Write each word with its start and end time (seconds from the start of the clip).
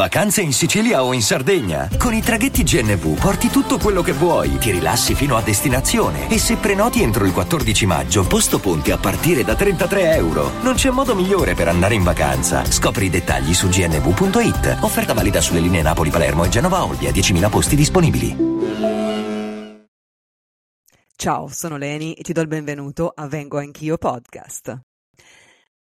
Vacanze 0.00 0.40
in 0.40 0.54
Sicilia 0.54 1.04
o 1.04 1.12
in 1.12 1.20
Sardegna. 1.20 1.90
Con 1.98 2.14
i 2.14 2.22
traghetti 2.22 2.62
GNV 2.62 3.20
porti 3.20 3.48
tutto 3.48 3.76
quello 3.76 4.00
che 4.00 4.12
vuoi, 4.12 4.56
ti 4.56 4.70
rilassi 4.70 5.14
fino 5.14 5.36
a 5.36 5.42
destinazione 5.42 6.30
e 6.30 6.38
se 6.38 6.56
prenoti 6.56 7.02
entro 7.02 7.26
il 7.26 7.34
14 7.34 7.84
maggio, 7.84 8.26
posto 8.26 8.58
ponti 8.60 8.92
a 8.92 8.96
partire 8.96 9.44
da 9.44 9.54
33 9.54 10.14
euro. 10.14 10.52
Non 10.62 10.72
c'è 10.72 10.88
modo 10.88 11.14
migliore 11.14 11.52
per 11.52 11.68
andare 11.68 11.96
in 11.96 12.02
vacanza. 12.02 12.64
Scopri 12.64 13.04
i 13.04 13.10
dettagli 13.10 13.52
su 13.52 13.68
gnv.it. 13.68 14.78
Offerta 14.80 15.12
valida 15.12 15.42
sulle 15.42 15.60
linee 15.60 15.82
Napoli-Palermo 15.82 16.44
e 16.44 16.48
Genova-Olbia, 16.48 17.10
10.000 17.10 17.50
posti 17.50 17.76
disponibili. 17.76 18.36
Ciao, 21.14 21.48
sono 21.48 21.76
Leni 21.76 22.14
e 22.14 22.22
ti 22.22 22.32
do 22.32 22.40
il 22.40 22.48
benvenuto 22.48 23.12
a 23.14 23.26
Vengo 23.26 23.58
Anch'io 23.58 23.98
podcast. 23.98 24.80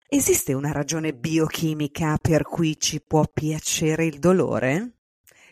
Esiste 0.07 0.53
una 0.53 0.71
ragione 0.71 1.15
biochimica 1.15 2.19
per 2.21 2.43
cui 2.43 2.79
ci 2.79 3.01
può 3.01 3.25
piacere 3.27 4.05
il 4.05 4.19
dolore? 4.19 4.99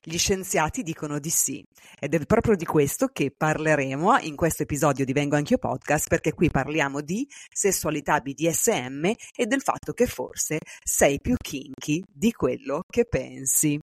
Gli 0.02 0.18
scienziati 0.18 0.82
dicono 0.82 1.18
di 1.18 1.30
sì 1.30 1.64
ed 1.98 2.14
è 2.14 2.24
proprio 2.26 2.54
di 2.54 2.66
questo 2.66 3.06
che 3.08 3.32
parleremo 3.34 4.18
in 4.18 4.36
questo 4.36 4.64
episodio 4.64 5.06
di 5.06 5.12
Vengo 5.14 5.36
Anch'io 5.36 5.56
Podcast 5.56 6.06
perché 6.06 6.34
qui 6.34 6.50
parliamo 6.50 7.00
di 7.00 7.26
sessualità 7.50 8.20
BDSM 8.20 9.04
e 9.34 9.46
del 9.46 9.62
fatto 9.62 9.94
che 9.94 10.06
forse 10.06 10.58
sei 10.84 11.18
più 11.18 11.34
kinky 11.36 12.02
di 12.06 12.30
quello 12.32 12.82
che 12.86 13.06
pensi. 13.06 13.80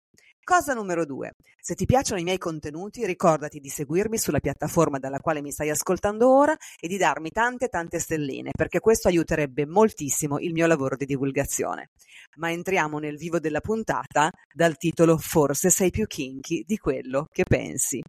Cosa 0.50 0.73
numero 0.73 1.06
due. 1.06 1.34
Se 1.59 1.76
ti 1.76 1.84
piacciono 1.84 2.22
i 2.22 2.23
miei 2.23 2.38
contenuti, 2.38 3.06
ricordati 3.06 3.59
di 3.59 3.67
seguirmi 3.67 4.17
sulla 4.17 4.40
piattaforma 4.40 4.98
dalla 4.98 5.20
quale 5.20 5.42
mi 5.42 5.52
stai 5.52 5.70
ascoltando 5.70 6.34
ora 6.34 6.56
e 6.80 6.88
di 6.88 6.95
darmi 6.95 7.31
tante 7.31 7.67
tante 7.67 8.00
stelline, 8.00 8.52
perché 8.56 8.80
questo 8.80 9.09
aiuterebbe 9.09 9.66
moltissimo 9.66 10.40
il 10.40 10.53
mio 10.53 10.66
lavoro 10.66 10.95
di 10.95 11.03
divulgazione. 11.03 11.90
Ma 12.38 12.50
entriamo 12.50 12.98
nel 12.98 13.18
vivo 13.18 13.40
della 13.40 13.59
puntata 13.59 14.31
dal 14.50 14.78
titolo 14.78 15.18
Forse 15.18 15.70
sei 15.70 15.90
più 15.90 16.08
kinky 16.08 16.64
di 16.66 16.78
quello 16.78 17.28
che 17.30 17.44
pensi. 17.44 18.02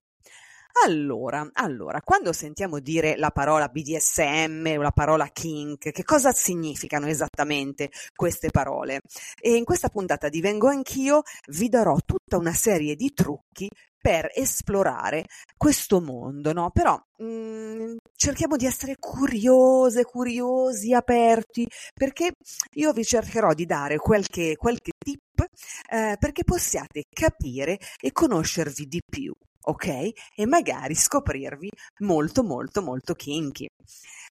Allora, 0.84 1.48
allora, 1.54 2.00
quando 2.02 2.32
sentiamo 2.32 2.78
dire 2.78 3.16
la 3.16 3.30
parola 3.30 3.68
BDSM 3.68 4.76
o 4.78 4.82
la 4.82 4.92
parola 4.92 5.26
kink, 5.26 5.90
che 5.90 6.04
cosa 6.04 6.30
significano 6.32 7.06
esattamente 7.06 7.90
queste 8.14 8.50
parole? 8.50 9.00
E 9.40 9.56
in 9.56 9.64
questa 9.64 9.88
puntata 9.88 10.28
di 10.28 10.40
Vengo 10.40 10.68
Anch'io 10.68 11.22
vi 11.48 11.68
darò 11.68 11.96
tutta 12.04 12.36
una 12.36 12.52
serie 12.52 12.94
di 12.94 13.12
trucchi 13.12 13.68
per 14.00 14.30
esplorare 14.32 15.24
questo 15.56 16.00
mondo, 16.00 16.52
no? 16.52 16.70
Però 16.70 16.96
mh, 17.18 17.24
mm, 17.24 17.96
cerchiamo 18.14 18.56
di 18.56 18.66
essere 18.66 18.96
curiose, 18.98 20.04
curiosi, 20.04 20.94
aperti, 20.94 21.66
perché 21.92 22.32
io 22.74 22.92
vi 22.92 23.04
cercherò 23.04 23.52
di 23.52 23.66
dare 23.66 23.96
qualche, 23.96 24.54
qualche 24.56 24.92
tip 24.96 25.44
eh, 25.90 26.16
perché 26.18 26.44
possiate 26.44 27.04
capire 27.10 27.78
e 28.00 28.12
conoscervi 28.12 28.86
di 28.86 29.00
più 29.04 29.34
ok? 29.68 30.10
E 30.34 30.46
magari 30.46 30.94
scoprirvi 30.94 31.70
molto 31.98 32.42
molto 32.42 32.82
molto 32.82 33.14
kinky. 33.14 33.66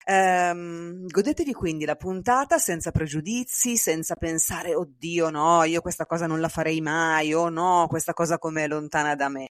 Um, 0.09 1.05
godetevi 1.05 1.53
quindi 1.53 1.83
la 1.83 1.95
puntata 1.95 2.57
senza 2.57 2.91
pregiudizi, 2.91 3.75
senza 3.75 4.15
pensare, 4.15 4.73
oddio 4.73 5.29
no, 5.29 5.63
io 5.63 5.81
questa 5.81 6.05
cosa 6.05 6.27
non 6.27 6.39
la 6.39 6.47
farei 6.47 6.79
mai, 6.79 7.33
o 7.33 7.41
oh, 7.41 7.49
no, 7.49 7.87
questa 7.89 8.13
cosa 8.13 8.37
com'è 8.37 8.67
lontana 8.67 9.15
da 9.15 9.27
me. 9.27 9.49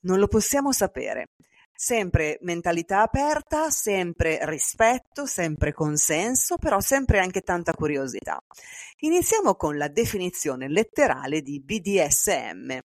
Non 0.00 0.18
lo 0.18 0.26
possiamo 0.26 0.72
sapere. 0.72 1.28
Sempre 1.76 2.38
mentalità 2.42 3.02
aperta, 3.02 3.68
sempre 3.68 4.38
rispetto, 4.42 5.26
sempre 5.26 5.72
consenso, 5.72 6.56
però 6.56 6.80
sempre 6.80 7.18
anche 7.18 7.40
tanta 7.40 7.72
curiosità. 7.72 8.38
Iniziamo 9.00 9.54
con 9.56 9.76
la 9.76 9.88
definizione 9.88 10.68
letterale 10.68 11.42
di 11.42 11.60
BDSM, 11.60 12.78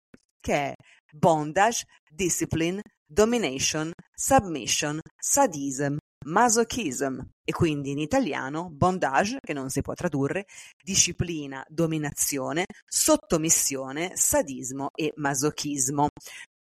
che 0.40 0.54
è 0.54 0.74
bondage, 1.16 1.84
discipline, 2.08 2.80
domination, 3.06 3.92
submission, 4.14 5.00
sadism, 5.18 5.96
masochism 6.26 7.20
e 7.44 7.52
quindi 7.52 7.92
in 7.92 7.98
italiano 7.98 8.68
bondage, 8.70 9.38
che 9.40 9.52
non 9.52 9.70
si 9.70 9.80
può 9.80 9.94
tradurre, 9.94 10.46
disciplina, 10.82 11.64
dominazione, 11.68 12.64
sottomissione, 12.84 14.12
sadismo 14.16 14.90
e 14.94 15.12
masochismo. 15.16 16.08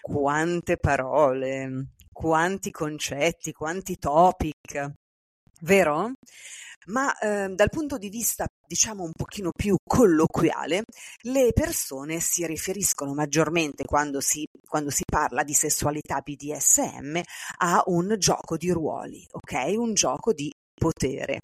Quante 0.00 0.76
parole, 0.76 1.88
quanti 2.12 2.70
concetti, 2.70 3.52
quanti 3.52 3.98
topic, 3.98 4.92
vero? 5.62 6.12
ma 6.86 7.16
eh, 7.18 7.48
dal 7.54 7.70
punto 7.70 7.98
di 7.98 8.08
vista 8.08 8.46
diciamo 8.66 9.04
un 9.04 9.12
pochino 9.12 9.50
più 9.54 9.76
colloquiale, 9.84 10.82
le 11.22 11.52
persone 11.52 12.20
si 12.20 12.46
riferiscono 12.46 13.14
maggiormente 13.14 13.84
quando 13.84 14.20
si, 14.20 14.46
quando 14.66 14.90
si 14.90 15.02
parla 15.04 15.42
di 15.42 15.54
sessualità 15.54 16.20
BDSM 16.20 17.20
a 17.58 17.82
un 17.86 18.14
gioco 18.18 18.56
di 18.56 18.70
ruoli, 18.70 19.24
ok? 19.30 19.74
Un 19.78 19.94
gioco 19.94 20.32
di 20.32 20.52
potere. 20.74 21.40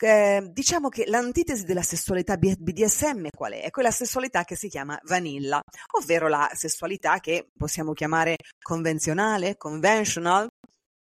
Eh, 0.00 0.48
diciamo 0.52 0.88
che 0.88 1.06
l'antitesi 1.08 1.64
della 1.64 1.82
sessualità 1.82 2.36
BDSM 2.36 3.28
qual 3.36 3.52
è? 3.52 3.62
È 3.62 3.70
quella 3.70 3.90
sessualità 3.90 4.44
che 4.44 4.54
si 4.54 4.68
chiama 4.68 4.98
vanilla, 5.04 5.60
ovvero 5.98 6.28
la 6.28 6.48
sessualità 6.54 7.18
che 7.18 7.48
possiamo 7.56 7.92
chiamare 7.94 8.36
convenzionale, 8.62 9.56
conventional, 9.56 10.48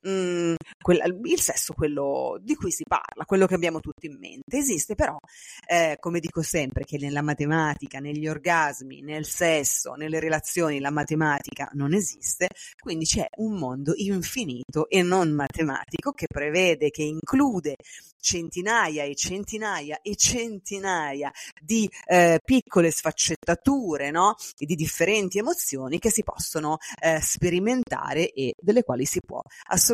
mh, 0.05 0.55
quella, 0.81 1.05
il 1.07 1.41
sesso, 1.41 1.73
quello 1.73 2.39
di 2.41 2.55
cui 2.55 2.71
si 2.71 2.85
parla, 2.87 3.25
quello 3.25 3.47
che 3.47 3.55
abbiamo 3.55 3.81
tutti 3.81 4.07
in 4.07 4.19
mente. 4.19 4.59
Esiste 4.59 4.95
però, 4.95 5.19
eh, 5.67 5.97
come 5.99 6.21
dico 6.21 6.43
sempre, 6.43 6.85
che 6.85 6.99
nella 6.99 7.23
matematica, 7.23 7.99
negli 7.99 8.29
orgasmi, 8.29 9.01
nel 9.01 9.25
sesso, 9.27 9.95
nelle 9.95 10.21
relazioni, 10.21 10.81
la 10.81 10.91
matematica 10.91 11.71
non 11.73 11.95
esiste, 11.95 12.49
quindi 12.79 13.05
c'è 13.07 13.27
un 13.37 13.55
mondo 13.55 13.93
infinito 13.97 14.89
e 14.89 15.03
non 15.03 15.33
matematico 15.33 16.13
che 16.13 16.27
prevede, 16.27 16.91
che 16.91 17.03
include 17.03 17.77
centinaia 18.21 19.05
e 19.05 19.15
centinaia 19.15 20.01
e 20.01 20.17
centinaia 20.17 21.31
di 21.61 21.89
eh, 22.07 22.41
piccole 22.43 22.91
sfaccettature 22.91 24.11
no? 24.11 24.35
di 24.57 24.75
differenti 24.75 25.37
emozioni 25.37 25.99
che 25.99 26.11
si 26.11 26.23
possono 26.23 26.79
eh, 27.03 27.21
sperimentare 27.21 28.33
e 28.33 28.55
delle 28.59 28.83
quali 28.83 29.05
si 29.05 29.21
può 29.21 29.43
assolutamente 29.69 29.94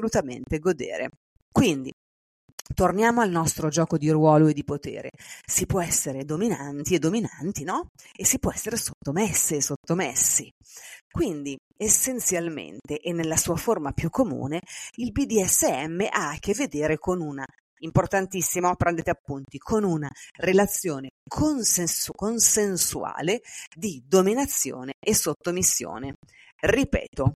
godere. 0.58 1.10
Quindi, 1.50 1.92
Torniamo 2.72 3.20
al 3.20 3.30
nostro 3.30 3.68
gioco 3.68 3.98
di 3.98 4.10
ruolo 4.10 4.46
e 4.46 4.52
di 4.52 4.62
potere. 4.62 5.10
Si 5.44 5.66
può 5.66 5.80
essere 5.80 6.24
dominanti 6.24 6.94
e 6.94 7.00
dominanti, 7.00 7.64
no? 7.64 7.88
E 8.16 8.24
si 8.24 8.38
può 8.38 8.52
essere 8.52 8.76
sottomesse 8.76 9.56
e 9.56 9.60
sottomessi. 9.62 10.48
Quindi, 11.10 11.56
essenzialmente 11.76 13.00
e 13.00 13.12
nella 13.12 13.36
sua 13.36 13.56
forma 13.56 13.90
più 13.90 14.08
comune, 14.08 14.60
il 14.98 15.10
BDSM 15.10 16.06
ha 16.10 16.30
a 16.30 16.38
che 16.38 16.54
vedere 16.54 16.98
con 16.98 17.20
una 17.20 17.44
importantissimo, 17.82 18.74
prendete 18.76 19.10
appunti, 19.10 19.58
con 19.58 19.84
una 19.84 20.10
relazione 20.38 21.10
consensu- 21.26 22.14
consensuale 22.14 23.40
di 23.74 24.02
dominazione 24.06 24.92
e 25.00 25.14
sottomissione. 25.14 26.14
Ripeto, 26.60 27.32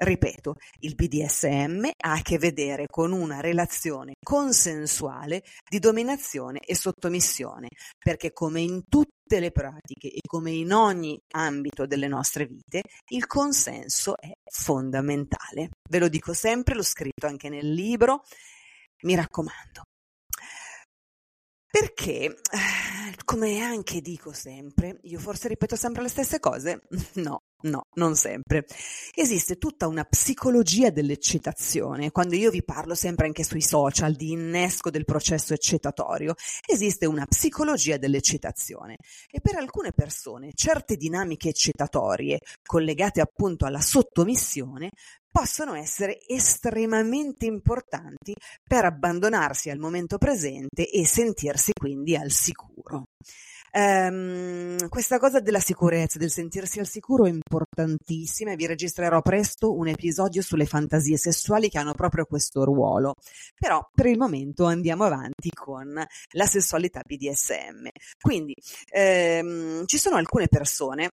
Ripeto, 0.00 0.54
il 0.82 0.94
BDSM 0.94 1.90
ha 2.04 2.12
a 2.12 2.22
che 2.22 2.38
vedere 2.38 2.86
con 2.86 3.10
una 3.10 3.40
relazione 3.40 4.14
consensuale 4.22 5.42
di 5.68 5.80
dominazione 5.80 6.60
e 6.60 6.76
sottomissione, 6.76 7.66
perché 7.98 8.32
come 8.32 8.60
in 8.60 8.84
tutte 8.88 9.40
le 9.40 9.50
pratiche 9.50 10.06
e 10.08 10.20
come 10.24 10.52
in 10.52 10.72
ogni 10.72 11.18
ambito 11.34 11.84
delle 11.86 12.06
nostre 12.06 12.46
vite, 12.46 12.82
il 13.08 13.26
consenso 13.26 14.16
è 14.18 14.30
fondamentale. 14.44 15.70
Ve 15.90 15.98
lo 15.98 16.08
dico 16.08 16.32
sempre, 16.32 16.76
l'ho 16.76 16.82
scritto 16.84 17.26
anche 17.26 17.48
nel 17.48 17.68
libro, 17.68 18.22
mi 19.02 19.16
raccomando. 19.16 19.82
Perché, 21.70 22.24
eh, 22.24 22.34
come 23.24 23.60
anche 23.60 24.00
dico 24.00 24.32
sempre, 24.32 24.98
io 25.02 25.18
forse 25.18 25.48
ripeto 25.48 25.76
sempre 25.76 26.02
le 26.02 26.08
stesse 26.08 26.38
cose? 26.40 26.82
No, 27.16 27.40
No, 27.60 27.86
non 27.94 28.14
sempre. 28.14 28.66
Esiste 29.12 29.56
tutta 29.56 29.88
una 29.88 30.04
psicologia 30.04 30.90
dell'eccitazione. 30.90 32.12
Quando 32.12 32.36
io 32.36 32.50
vi 32.50 32.62
parlo 32.62 32.94
sempre 32.94 33.26
anche 33.26 33.42
sui 33.42 33.62
social 33.62 34.14
di 34.14 34.30
innesco 34.30 34.90
del 34.90 35.04
processo 35.04 35.54
eccitatorio, 35.54 36.34
esiste 36.64 37.06
una 37.06 37.26
psicologia 37.26 37.96
dell'eccitazione. 37.96 38.96
E 39.28 39.40
per 39.40 39.56
alcune 39.56 39.90
persone 39.92 40.52
certe 40.54 40.94
dinamiche 40.94 41.48
eccitatorie, 41.48 42.38
collegate 42.64 43.20
appunto 43.20 43.64
alla 43.66 43.80
sottomissione, 43.80 44.90
possono 45.28 45.74
essere 45.74 46.20
estremamente 46.28 47.44
importanti 47.46 48.34
per 48.62 48.84
abbandonarsi 48.84 49.68
al 49.68 49.78
momento 49.78 50.16
presente 50.16 50.88
e 50.88 51.04
sentirsi 51.04 51.72
quindi 51.72 52.14
al 52.14 52.30
sicuro. 52.30 53.06
Um, 53.72 54.88
questa 54.88 55.18
cosa 55.18 55.40
della 55.40 55.60
sicurezza, 55.60 56.18
del 56.18 56.30
sentirsi 56.30 56.78
al 56.78 56.86
sicuro 56.86 57.26
è 57.26 57.28
importantissima 57.28 58.52
e 58.52 58.56
vi 58.56 58.66
registrerò 58.66 59.20
presto 59.20 59.74
un 59.74 59.88
episodio 59.88 60.42
sulle 60.42 60.66
fantasie 60.66 61.16
sessuali 61.16 61.68
che 61.68 61.78
hanno 61.78 61.94
proprio 61.94 62.24
questo 62.24 62.64
ruolo. 62.64 63.14
Però 63.58 63.86
per 63.92 64.06
il 64.06 64.18
momento 64.18 64.64
andiamo 64.64 65.04
avanti 65.04 65.50
con 65.50 65.92
la 66.32 66.46
sessualità 66.46 67.02
BDSM. 67.04 67.88
Quindi 68.20 68.54
um, 68.92 69.84
ci 69.86 69.98
sono 69.98 70.16
alcune 70.16 70.48
persone 70.48 71.10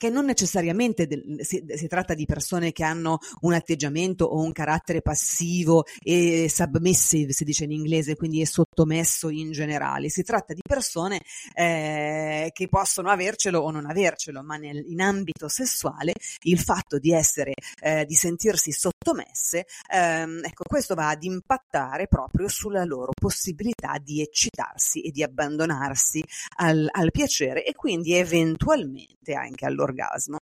che 0.00 0.08
non 0.08 0.24
necessariamente 0.24 1.06
de- 1.06 1.44
si-, 1.44 1.62
si, 1.74 1.86
tratta 1.86 2.14
di 2.14 2.24
persone 2.24 2.72
che 2.72 2.84
hanno 2.84 3.18
un 3.42 3.52
atteggiamento 3.52 4.24
o 4.24 4.40
un 4.42 4.50
carattere 4.50 5.02
passivo 5.02 5.84
e 6.02 6.48
submissive, 6.48 7.34
si 7.34 7.44
dice 7.44 7.64
in 7.64 7.72
inglese, 7.72 8.16
quindi 8.16 8.40
è 8.40 8.46
sottomesso 8.46 9.28
in 9.28 9.52
generale. 9.52 10.08
Si 10.08 10.22
tratta 10.22 10.54
di 10.54 10.62
persone 10.66 11.20
eh, 11.54 12.48
che 12.50 12.68
possono 12.68 13.10
avercelo 13.10 13.60
o 13.60 13.70
non 13.70 13.84
avercelo, 13.84 14.42
ma 14.42 14.56
nel, 14.56 14.82
in 14.88 15.02
ambito 15.02 15.48
sessuale 15.48 16.14
il 16.44 16.58
fatto 16.58 16.98
di 16.98 17.12
essere, 17.12 17.52
eh, 17.82 18.06
di 18.06 18.14
sentirsi 18.14 18.72
sottomesse, 18.72 19.66
ehm, 19.92 20.40
ecco, 20.44 20.64
questo 20.66 20.94
va 20.94 21.10
ad 21.10 21.22
impattare 21.24 22.06
proprio 22.06 22.48
sulla 22.48 22.84
loro 22.84 23.12
possibilità 23.12 23.98
di 24.02 24.22
eccitarsi 24.22 25.02
e 25.02 25.10
di 25.10 25.22
abbandonarsi 25.22 26.24
al, 26.56 26.88
al 26.90 27.10
piacere 27.10 27.66
e 27.66 27.74
quindi 27.74 28.14
eventualmente 28.14 29.34
anche 29.34 29.66
all'orgasmo 29.66 29.88
dell'orgasmo. 29.90 30.38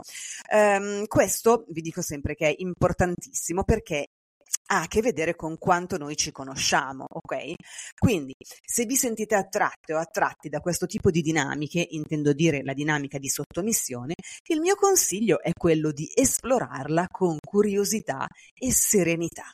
Um, 0.52 1.06
questo 1.08 1.66
vi 1.70 1.82
dico 1.82 2.02
sempre 2.02 2.36
che 2.36 2.48
è 2.48 2.56
importantissimo 2.58 3.64
perché 3.64 4.08
ha 4.68 4.82
a 4.82 4.88
che 4.88 5.02
vedere 5.02 5.36
con 5.36 5.58
quanto 5.58 5.98
noi 5.98 6.16
ci 6.16 6.32
conosciamo, 6.32 7.06
ok? 7.08 7.54
Quindi, 7.98 8.34
se 8.40 8.86
vi 8.86 8.96
sentite 8.96 9.36
attratte 9.36 9.94
o 9.94 9.98
attratti 9.98 10.48
da 10.48 10.60
questo 10.60 10.86
tipo 10.86 11.12
di 11.12 11.22
dinamiche, 11.22 11.86
intendo 11.92 12.34
dire 12.34 12.64
la 12.64 12.74
dinamica 12.74 13.18
di 13.18 13.30
sottomissione, 13.30 14.14
il 14.48 14.60
mio 14.62 14.76
consiglio 14.76 15.42
è 15.42 15.52
quello 15.54 15.92
di 15.92 16.10
esplorarla 16.14 17.08
con 17.12 17.38
curiosità 17.46 18.28
e 18.54 18.72
serenità. 18.72 19.54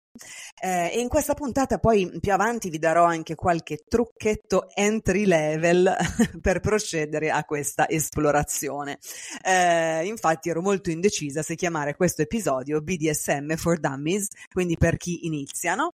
Eh, 0.63 0.91
e 0.93 0.99
in 0.99 1.07
questa 1.07 1.33
puntata 1.33 1.79
poi 1.79 2.19
più 2.19 2.31
avanti 2.31 2.69
vi 2.69 2.77
darò 2.77 3.03
anche 3.03 3.33
qualche 3.33 3.83
trucchetto 3.87 4.69
entry 4.75 5.25
level 5.25 5.91
per 6.39 6.59
procedere 6.59 7.31
a 7.31 7.43
questa 7.45 7.89
esplorazione. 7.89 8.99
Eh, 9.43 10.05
infatti 10.05 10.49
ero 10.49 10.61
molto 10.61 10.91
indecisa 10.91 11.41
se 11.41 11.55
chiamare 11.55 11.95
questo 11.95 12.21
episodio 12.21 12.79
BDSM 12.79 13.55
for 13.55 13.79
Dummies, 13.79 14.27
quindi 14.53 14.77
per 14.77 14.97
chi 14.97 15.25
iniziano. 15.25 15.93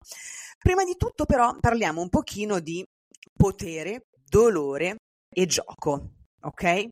Prima 0.58 0.84
di 0.84 0.96
tutto 0.98 1.26
però 1.26 1.56
parliamo 1.60 2.02
un 2.02 2.10
pochino 2.10 2.60
di 2.60 2.84
potere, 3.38 4.08
dolore 4.28 4.96
e 5.30 5.46
gioco, 5.46 6.10
ok? 6.42 6.90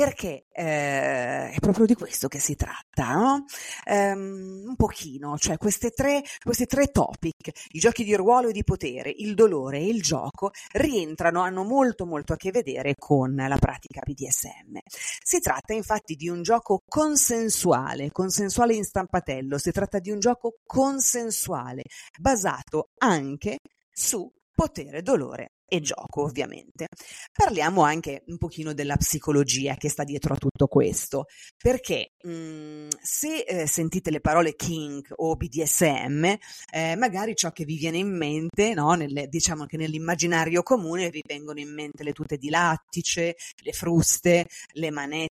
Perché 0.00 0.46
eh, 0.50 1.50
è 1.50 1.56
proprio 1.60 1.84
di 1.84 1.94
questo 1.94 2.26
che 2.26 2.38
si 2.38 2.56
tratta, 2.56 3.12
no? 3.12 3.44
um, 3.84 4.64
un 4.68 4.74
pochino, 4.74 5.36
cioè 5.36 5.58
queste 5.58 5.90
tre, 5.90 6.22
questi 6.42 6.64
tre 6.64 6.86
topic, 6.86 7.50
i 7.72 7.78
giochi 7.78 8.02
di 8.02 8.14
ruolo 8.14 8.48
e 8.48 8.52
di 8.52 8.64
potere, 8.64 9.12
il 9.14 9.34
dolore 9.34 9.76
e 9.76 9.88
il 9.88 10.00
gioco, 10.00 10.52
rientrano, 10.72 11.42
hanno 11.42 11.64
molto 11.64 12.06
molto 12.06 12.32
a 12.32 12.36
che 12.36 12.50
vedere 12.50 12.94
con 12.96 13.34
la 13.34 13.58
pratica 13.58 14.00
BDSM. 14.02 14.78
Si 15.22 15.38
tratta 15.40 15.74
infatti 15.74 16.14
di 16.14 16.30
un 16.30 16.40
gioco 16.40 16.80
consensuale, 16.88 18.10
consensuale 18.10 18.74
in 18.74 18.84
stampatello, 18.84 19.58
si 19.58 19.70
tratta 19.70 19.98
di 19.98 20.10
un 20.10 20.18
gioco 20.18 20.60
consensuale, 20.64 21.82
basato 22.18 22.88
anche 22.96 23.58
su 23.92 24.32
potere, 24.54 25.02
dolore 25.02 25.50
e 25.72 25.80
gioco 25.80 26.22
ovviamente. 26.24 26.88
Parliamo 27.32 27.82
anche 27.82 28.24
un 28.26 28.38
pochino 28.38 28.74
della 28.74 28.96
psicologia 28.96 29.76
che 29.76 29.88
sta 29.88 30.02
dietro 30.02 30.34
a 30.34 30.36
tutto 30.36 30.66
questo, 30.66 31.26
perché 31.56 32.14
mh, 32.22 32.30
mm, 32.30 32.88
se 33.00 33.44
eh, 33.46 33.66
sentite 33.68 34.10
le 34.10 34.20
parole 34.20 34.56
King 34.56 35.06
o 35.16 35.36
BDSM, 35.36 36.24
eh, 36.72 36.96
magari 36.96 37.36
ciò 37.36 37.52
che 37.52 37.64
vi 37.64 37.76
viene 37.76 37.98
in 37.98 38.16
mente, 38.16 38.74
no, 38.74 38.94
nelle, 38.94 39.28
diciamo 39.28 39.66
che 39.66 39.76
nell'immaginario 39.76 40.62
comune 40.62 41.10
vi 41.10 41.22
vengono 41.24 41.60
in 41.60 41.72
mente 41.72 42.02
le 42.02 42.12
tute 42.12 42.36
di 42.36 42.50
lattice, 42.50 43.36
le 43.62 43.72
fruste, 43.72 44.48
le 44.72 44.90
manette, 44.90 45.28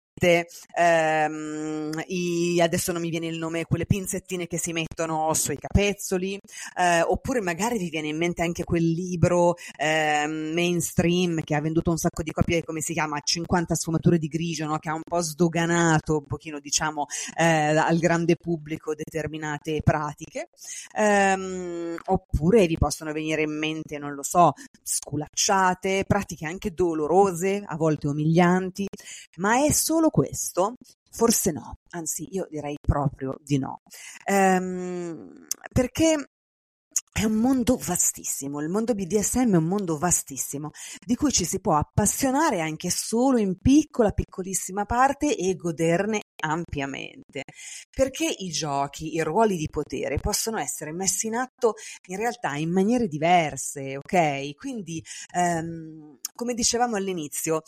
ehm, 0.76 2.04
i, 2.08 2.62
adesso 2.62 2.92
non 2.92 3.02
mi 3.02 3.10
viene 3.10 3.28
il 3.28 3.38
nome, 3.38 3.66
quelle 3.66 3.86
pinzettine 3.86 4.48
che 4.48 4.58
si 4.58 4.74
mettono 4.74 5.34
sui 5.34 5.58
capezzoli, 5.58 6.40
eh, 6.78 7.02
oppure 7.02 7.42
magari 7.42 7.78
vi 7.78 7.90
viene 7.90 8.08
in 8.08 8.18
mente 8.18 8.42
anche 8.42 8.64
quel 8.64 8.88
libro 8.88 9.56
eh, 9.78 10.26
mainstream 10.28 11.42
che 11.42 11.56
ha 11.56 11.62
venduto 11.62 11.92
un 11.92 11.98
sacco 11.98 12.24
di 12.24 12.32
copie, 12.32 12.64
come 12.64 12.82
si 12.82 12.94
chiama, 12.94 13.20
50 13.20 13.76
sfumature 13.76 14.18
di 14.18 14.28
grigio, 14.28 14.66
no? 14.66 14.78
che 14.78 14.90
ha 14.90 14.94
un 14.94 15.04
po' 15.04 15.22
sdoganato 15.22 16.18
un 16.18 16.26
pochino 16.26 16.60
diciamo 16.60 17.06
eh, 17.38 17.44
al 17.78 17.98
grande 17.98 18.36
pubblico 18.36 18.94
determinate 18.96 19.82
pratiche, 19.84 20.50
ehm, 20.96 21.96
oppure 22.06 22.68
vi 22.68 22.78
possono 22.78 23.12
venire 23.12 23.44
in 23.44 23.58
mente, 23.58 23.98
non 23.98 24.14
lo 24.14 24.24
so, 24.24 24.54
sculacciate, 24.82 26.06
pratiche 26.06 26.46
anche 26.46 26.74
dolorose, 26.74 27.64
a 27.66 27.76
volte 27.76 28.08
umilianti, 28.08 28.88
ma 29.38 29.64
è 29.66 29.72
solo 29.72 30.09
solo 30.10 30.12
questo? 30.12 30.74
Forse 31.12 31.52
no, 31.52 31.76
anzi 31.92 32.28
io 32.32 32.48
direi 32.50 32.76
proprio 32.80 33.36
di 33.42 33.58
no, 33.58 33.82
ehm, 34.26 35.48
perché 35.72 36.30
è 37.12 37.24
un 37.24 37.34
mondo 37.34 37.76
vastissimo, 37.78 38.62
il 38.62 38.70
mondo 38.70 38.94
BDSM 38.94 39.54
è 39.54 39.58
un 39.58 39.66
mondo 39.66 39.98
vastissimo, 39.98 40.70
di 41.04 41.16
cui 41.16 41.32
ci 41.32 41.46
si 41.46 41.60
può 41.60 41.76
appassionare 41.76 42.62
anche 42.62 42.90
solo 42.90 43.38
in 43.40 43.58
piccola, 43.60 44.12
piccolissima 44.12 44.86
parte 44.86 45.36
e 45.36 45.56
goderne 45.56 46.22
ampiamente, 46.42 47.44
perché 47.90 48.26
i 48.38 48.50
giochi, 48.50 49.16
i 49.16 49.22
ruoli 49.22 49.58
di 49.58 49.68
potere 49.70 50.20
possono 50.20 50.60
essere 50.60 50.94
messi 50.94 51.28
in 51.28 51.36
atto 51.36 51.74
in 52.08 52.18
realtà 52.18 52.56
in 52.56 52.72
maniere 52.72 53.08
diverse, 53.08 53.98
ok? 53.98 54.56
Quindi, 54.56 55.04
ehm, 55.36 56.20
come 56.36 56.54
dicevamo 56.54 56.96
all'inizio, 56.96 57.64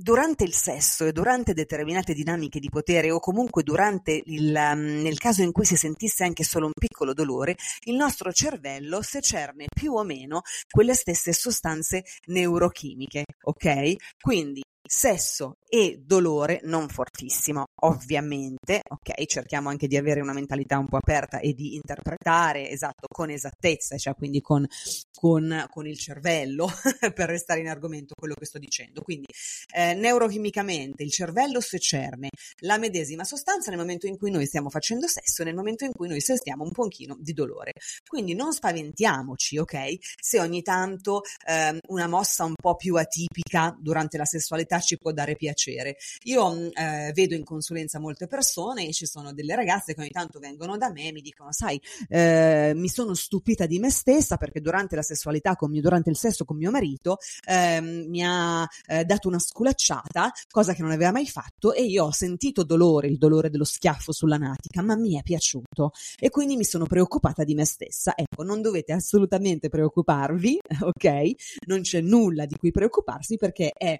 durante 0.00 0.44
il 0.44 0.54
sesso 0.54 1.06
e 1.06 1.12
durante 1.12 1.54
determinate 1.54 2.14
dinamiche 2.14 2.60
di 2.60 2.68
potere 2.68 3.10
o 3.10 3.18
comunque 3.18 3.64
durante 3.64 4.22
il, 4.26 4.54
um, 4.54 5.02
nel 5.02 5.18
caso 5.18 5.42
in 5.42 5.50
cui 5.50 5.64
si 5.64 5.74
sentisse 5.74 6.22
anche 6.22 6.44
solo 6.44 6.66
un 6.66 6.72
piccolo 6.72 7.12
dolore, 7.12 7.56
il 7.86 7.96
nostro 7.96 8.32
cervello 8.32 9.02
secerne 9.02 9.66
più 9.68 9.94
o 9.94 10.04
meno 10.04 10.42
quelle 10.70 10.94
stesse 10.94 11.32
sostanze 11.32 12.04
neurochimiche, 12.26 13.24
ok? 13.42 13.96
Quindi 14.20 14.62
sesso 14.88 15.56
e 15.68 16.00
dolore 16.02 16.60
non 16.64 16.88
fortissimo, 16.88 17.66
ovviamente, 17.82 18.80
ok? 18.88 19.26
Cerchiamo 19.26 19.68
anche 19.68 19.86
di 19.86 19.98
avere 19.98 20.22
una 20.22 20.32
mentalità 20.32 20.78
un 20.78 20.86
po' 20.86 20.96
aperta 20.96 21.40
e 21.40 21.52
di 21.52 21.74
interpretare 21.74 22.70
esatto 22.70 23.06
con 23.06 23.28
esattezza, 23.28 23.98
cioè 23.98 24.14
quindi 24.14 24.40
con, 24.40 24.66
con, 25.12 25.66
con 25.68 25.86
il 25.86 25.98
cervello 25.98 26.68
per 27.14 27.28
restare 27.28 27.60
in 27.60 27.68
argomento 27.68 28.14
quello 28.18 28.34
che 28.34 28.46
sto 28.46 28.58
dicendo. 28.58 29.02
Quindi 29.02 29.26
eh, 29.74 29.92
neurochimicamente 29.92 31.02
il 31.02 31.10
cervello 31.10 31.60
secerne 31.60 32.30
la 32.60 32.78
medesima 32.78 33.24
sostanza 33.24 33.70
nel 33.70 33.78
momento 33.78 34.06
in 34.06 34.16
cui 34.16 34.30
noi 34.30 34.46
stiamo 34.46 34.70
facendo 34.70 35.06
sesso 35.06 35.44
nel 35.44 35.54
momento 35.54 35.84
in 35.84 35.92
cui 35.92 36.08
noi 36.08 36.22
sentiamo 36.22 36.64
un 36.64 36.70
pochino 36.70 37.14
di 37.20 37.34
dolore. 37.34 37.72
Quindi 38.06 38.34
non 38.34 38.54
spaventiamoci, 38.54 39.58
ok? 39.58 39.96
Se 40.18 40.40
ogni 40.40 40.62
tanto 40.62 41.22
eh, 41.46 41.78
una 41.88 42.06
mossa 42.06 42.44
un 42.44 42.54
po' 42.54 42.74
più 42.74 42.96
atipica 42.96 43.76
durante 43.78 44.16
la 44.16 44.24
sessualità 44.24 44.77
ci 44.80 44.98
può 44.98 45.12
dare 45.12 45.36
piacere. 45.36 45.96
Io 46.24 46.50
mm, 46.50 46.68
eh, 46.74 47.12
vedo 47.14 47.34
in 47.34 47.44
consulenza 47.44 47.98
molte 47.98 48.26
persone 48.26 48.86
e 48.86 48.92
ci 48.92 49.06
sono 49.06 49.32
delle 49.32 49.54
ragazze 49.54 49.94
che 49.94 50.00
ogni 50.00 50.10
tanto 50.10 50.38
vengono 50.38 50.76
da 50.76 50.90
me 50.90 51.08
e 51.08 51.12
mi 51.12 51.20
dicono, 51.20 51.52
sai, 51.52 51.80
eh, 52.08 52.72
mi 52.74 52.88
sono 52.88 53.14
stupita 53.14 53.66
di 53.66 53.78
me 53.78 53.90
stessa 53.90 54.36
perché 54.36 54.60
durante 54.60 54.96
la 54.96 55.02
sessualità, 55.02 55.56
con 55.56 55.70
mio, 55.70 55.80
durante 55.80 56.10
il 56.10 56.16
sesso 56.16 56.44
con 56.44 56.56
mio 56.56 56.70
marito, 56.70 57.18
ehm, 57.46 58.06
mi 58.08 58.24
ha 58.24 58.66
eh, 58.86 59.04
dato 59.04 59.28
una 59.28 59.38
sculacciata, 59.38 60.32
cosa 60.50 60.74
che 60.74 60.82
non 60.82 60.90
aveva 60.90 61.12
mai 61.12 61.26
fatto 61.26 61.72
e 61.72 61.84
io 61.84 62.04
ho 62.06 62.12
sentito 62.12 62.64
dolore, 62.64 63.08
il 63.08 63.18
dolore 63.18 63.50
dello 63.50 63.64
schiaffo 63.64 64.12
sulla 64.12 64.36
natica, 64.36 64.82
ma 64.82 64.96
mi 64.96 65.18
è 65.18 65.22
piaciuto 65.22 65.92
e 66.18 66.30
quindi 66.30 66.56
mi 66.56 66.64
sono 66.64 66.86
preoccupata 66.86 67.44
di 67.44 67.54
me 67.54 67.64
stessa. 67.64 68.14
Ecco, 68.16 68.42
non 68.42 68.62
dovete 68.62 68.92
assolutamente 68.92 69.68
preoccuparvi, 69.68 70.58
ok? 70.80 71.30
Non 71.66 71.82
c'è 71.82 72.00
nulla 72.00 72.46
di 72.46 72.56
cui 72.56 72.70
preoccuparsi 72.70 73.36
perché 73.36 73.72
è 73.76 73.98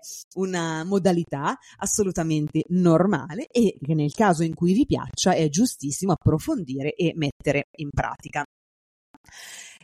una 0.59 0.85
modalità 0.85 1.57
assolutamente 1.77 2.65
normale 2.69 3.47
e 3.47 3.77
che 3.81 3.95
nel 3.95 4.13
caso 4.13 4.43
in 4.43 4.55
cui 4.55 4.73
vi 4.73 4.87
piaccia 4.87 5.33
è 5.33 5.49
giustissimo 5.49 6.13
approfondire 6.13 6.95
e 6.95 7.13
mettere 7.15 7.69
in 7.77 7.91
pratica. 7.91 8.45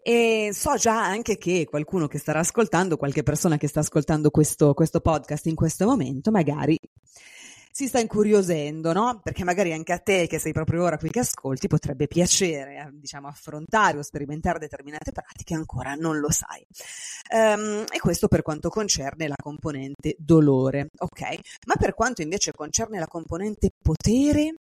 E 0.06 0.50
so 0.52 0.76
già 0.76 1.02
anche 1.02 1.38
che 1.38 1.64
qualcuno 1.64 2.06
che 2.08 2.18
starà 2.18 2.40
ascoltando, 2.40 2.96
qualche 2.96 3.22
persona 3.22 3.56
che 3.56 3.68
sta 3.68 3.80
ascoltando 3.80 4.30
questo, 4.30 4.74
questo 4.74 5.00
podcast 5.00 5.46
in 5.46 5.54
questo 5.54 5.86
momento, 5.86 6.30
magari 6.30 6.76
si 7.76 7.88
sta 7.88 7.98
incuriosendo, 7.98 8.92
no? 8.92 9.18
Perché 9.20 9.42
magari 9.42 9.72
anche 9.72 9.92
a 9.92 9.98
te, 9.98 10.28
che 10.28 10.38
sei 10.38 10.52
proprio 10.52 10.84
ora 10.84 10.96
qui 10.96 11.10
che 11.10 11.18
ascolti, 11.18 11.66
potrebbe 11.66 12.06
piacere, 12.06 12.76
eh, 12.76 12.90
diciamo, 12.92 13.26
affrontare 13.26 13.98
o 13.98 14.02
sperimentare 14.02 14.60
determinate 14.60 15.10
pratiche, 15.10 15.54
ancora 15.54 15.94
non 15.94 16.20
lo 16.20 16.30
sai. 16.30 16.64
Um, 17.32 17.84
e 17.92 17.98
questo 17.98 18.28
per 18.28 18.42
quanto 18.42 18.68
concerne 18.68 19.26
la 19.26 19.34
componente 19.34 20.14
dolore, 20.16 20.86
ok? 20.98 21.20
Ma 21.66 21.74
per 21.76 21.94
quanto 21.94 22.22
invece 22.22 22.52
concerne 22.52 23.00
la 23.00 23.08
componente 23.08 23.72
potere, 23.82 24.54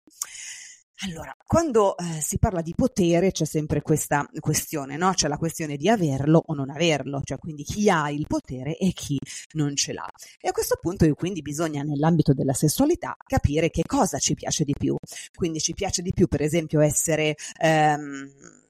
allora, 1.05 1.35
quando 1.47 1.97
eh, 1.97 2.21
si 2.21 2.39
parla 2.39 2.63
di 2.63 2.75
potere 2.77 3.33
c'è 3.33 3.45
sempre 3.45 3.83
questa 3.83 4.29
questione, 4.39 4.97
no? 4.97 5.13
C'è 5.13 5.27
la 5.27 5.37
questione 5.37 5.77
di 5.77 5.89
averlo 5.89 6.43
o 6.47 6.55
non 6.55 6.71
averlo, 6.71 7.21
cioè 7.25 7.39
quindi 7.39 7.65
chi 7.65 7.91
ha 7.91 8.09
il 8.11 8.27
potere 8.29 8.77
e 8.77 8.93
chi 8.93 9.19
non 9.53 9.75
ce 9.75 9.93
l'ha. 9.93 10.09
E 10.41 10.49
a 10.49 10.53
questo 10.53 10.79
punto 10.81 11.13
quindi 11.15 11.43
bisogna 11.43 11.83
nell'ambito 11.83 12.33
della 12.33 12.53
sessualità 12.53 13.17
capire 13.27 13.71
che 13.71 13.83
cosa 13.85 14.19
ci 14.19 14.35
piace 14.35 14.65
di 14.65 14.75
più. 14.79 14.97
Quindi 15.35 15.59
ci 15.59 15.75
piace 15.75 16.03
di 16.03 16.13
più 16.13 16.29
per 16.29 16.43
esempio 16.43 16.81
essere... 16.81 17.35
Ehm, 17.59 18.61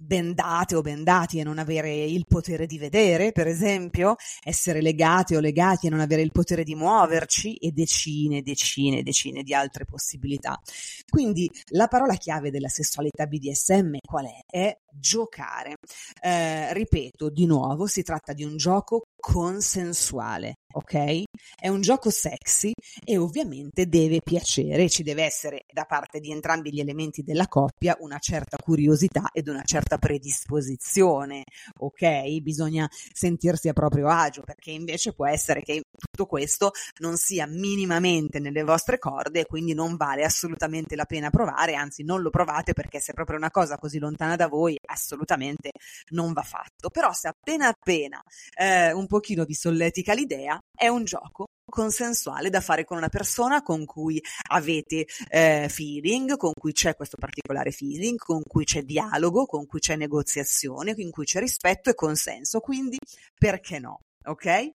bendate 0.00 0.74
o 0.74 0.80
bendati 0.80 1.38
e 1.38 1.44
non 1.44 1.58
avere 1.58 1.94
il 2.04 2.24
potere 2.26 2.66
di 2.66 2.78
vedere, 2.78 3.32
per 3.32 3.46
esempio, 3.46 4.16
essere 4.42 4.80
legate 4.80 5.36
o 5.36 5.40
legati 5.40 5.86
e 5.86 5.90
non 5.90 6.00
avere 6.00 6.22
il 6.22 6.32
potere 6.32 6.64
di 6.64 6.74
muoverci 6.74 7.56
e 7.56 7.70
decine, 7.70 8.42
decine, 8.42 9.02
decine 9.02 9.42
di 9.42 9.54
altre 9.54 9.84
possibilità. 9.84 10.60
Quindi 11.08 11.50
la 11.70 11.88
parola 11.88 12.14
chiave 12.14 12.50
della 12.50 12.68
sessualità 12.68 13.26
BDSM 13.26 13.96
qual 14.06 14.26
è? 14.26 14.40
È 14.46 14.78
giocare. 14.98 15.76
Eh, 16.20 16.72
ripeto 16.72 17.30
di 17.30 17.46
nuovo, 17.46 17.86
si 17.86 18.02
tratta 18.02 18.32
di 18.32 18.44
un 18.44 18.56
gioco 18.56 19.02
consensuale, 19.24 20.56
ok? 20.74 21.22
È 21.58 21.68
un 21.68 21.80
gioco 21.80 22.10
sexy 22.10 22.72
e 23.02 23.16
ovviamente 23.16 23.86
deve 23.86 24.20
piacere, 24.22 24.90
ci 24.90 25.02
deve 25.02 25.24
essere 25.24 25.64
da 25.72 25.84
parte 25.84 26.20
di 26.20 26.30
entrambi 26.30 26.70
gli 26.70 26.80
elementi 26.80 27.22
della 27.22 27.46
coppia 27.46 27.96
una 28.00 28.18
certa 28.18 28.58
curiosità 28.62 29.30
ed 29.32 29.48
una 29.48 29.62
certa 29.64 29.96
predisposizione, 29.96 31.44
ok? 31.78 32.38
Bisogna 32.40 32.86
sentirsi 32.90 33.68
a 33.68 33.72
proprio 33.72 34.08
agio 34.08 34.42
perché 34.42 34.72
invece 34.72 35.14
può 35.14 35.26
essere 35.26 35.62
che 35.62 35.84
tutto 35.96 36.26
questo 36.26 36.72
non 36.98 37.16
sia 37.16 37.46
minimamente 37.46 38.40
nelle 38.40 38.62
vostre 38.62 38.98
corde 38.98 39.40
e 39.40 39.46
quindi 39.46 39.72
non 39.72 39.96
vale 39.96 40.24
assolutamente 40.24 40.96
la 40.96 41.06
pena 41.06 41.30
provare, 41.30 41.76
anzi 41.76 42.04
non 42.04 42.20
lo 42.20 42.28
provate 42.28 42.74
perché 42.74 43.00
se 43.00 43.12
è 43.12 43.14
proprio 43.14 43.38
una 43.38 43.50
cosa 43.50 43.78
così 43.78 43.98
lontana 43.98 44.36
da 44.36 44.48
voi 44.48 44.76
assolutamente 44.84 45.70
non 46.10 46.32
va 46.32 46.42
fatto. 46.42 46.90
Però 46.90 47.12
se 47.12 47.28
appena 47.28 47.68
appena 47.68 48.22
eh, 48.56 48.92
un 48.92 49.06
pochino 49.06 49.44
vi 49.44 49.54
solletica 49.54 50.14
l'idea, 50.14 50.58
è 50.76 50.88
un 50.88 51.04
gioco 51.04 51.46
consensuale 51.66 52.50
da 52.50 52.60
fare 52.60 52.84
con 52.84 52.98
una 52.98 53.08
persona 53.08 53.62
con 53.62 53.84
cui 53.84 54.20
avete 54.50 55.06
eh, 55.28 55.68
feeling, 55.68 56.36
con 56.36 56.52
cui 56.52 56.72
c'è 56.72 56.94
questo 56.94 57.16
particolare 57.16 57.72
feeling, 57.72 58.16
con 58.18 58.42
cui 58.46 58.64
c'è 58.64 58.82
dialogo, 58.82 59.46
con 59.46 59.66
cui 59.66 59.80
c'è 59.80 59.96
negoziazione, 59.96 60.92
in 60.96 61.10
cui 61.10 61.24
c'è 61.24 61.40
rispetto 61.40 61.90
e 61.90 61.94
consenso. 61.94 62.60
Quindi, 62.60 62.98
perché 63.36 63.78
no? 63.78 64.00
Ok? 64.26 64.70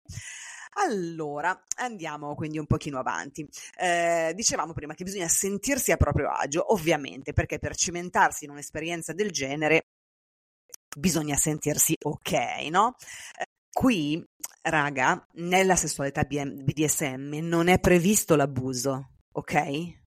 Allora, 0.77 1.57
andiamo 1.77 2.35
quindi 2.35 2.57
un 2.57 2.65
pochino 2.65 2.99
avanti. 2.99 3.47
Eh, 3.77 4.33
dicevamo 4.35 4.73
prima 4.73 4.93
che 4.93 5.05
bisogna 5.05 5.27
sentirsi 5.27 5.91
a 5.91 5.97
proprio 5.97 6.29
agio, 6.29 6.73
ovviamente, 6.73 7.31
perché 7.31 7.59
per 7.59 7.75
cimentarsi 7.75 8.43
in 8.43 8.51
un'esperienza 8.51 9.13
del 9.13 9.31
genere 9.31 9.83
bisogna 10.95 11.35
sentirsi 11.35 11.95
ok, 12.01 12.31
no? 12.69 12.95
Qui, 13.71 14.23
raga, 14.61 15.27
nella 15.33 15.75
sessualità 15.75 16.23
BDSM 16.23 17.35
non 17.41 17.67
è 17.67 17.79
previsto 17.79 18.35
l'abuso, 18.35 19.09
ok? 19.33 20.03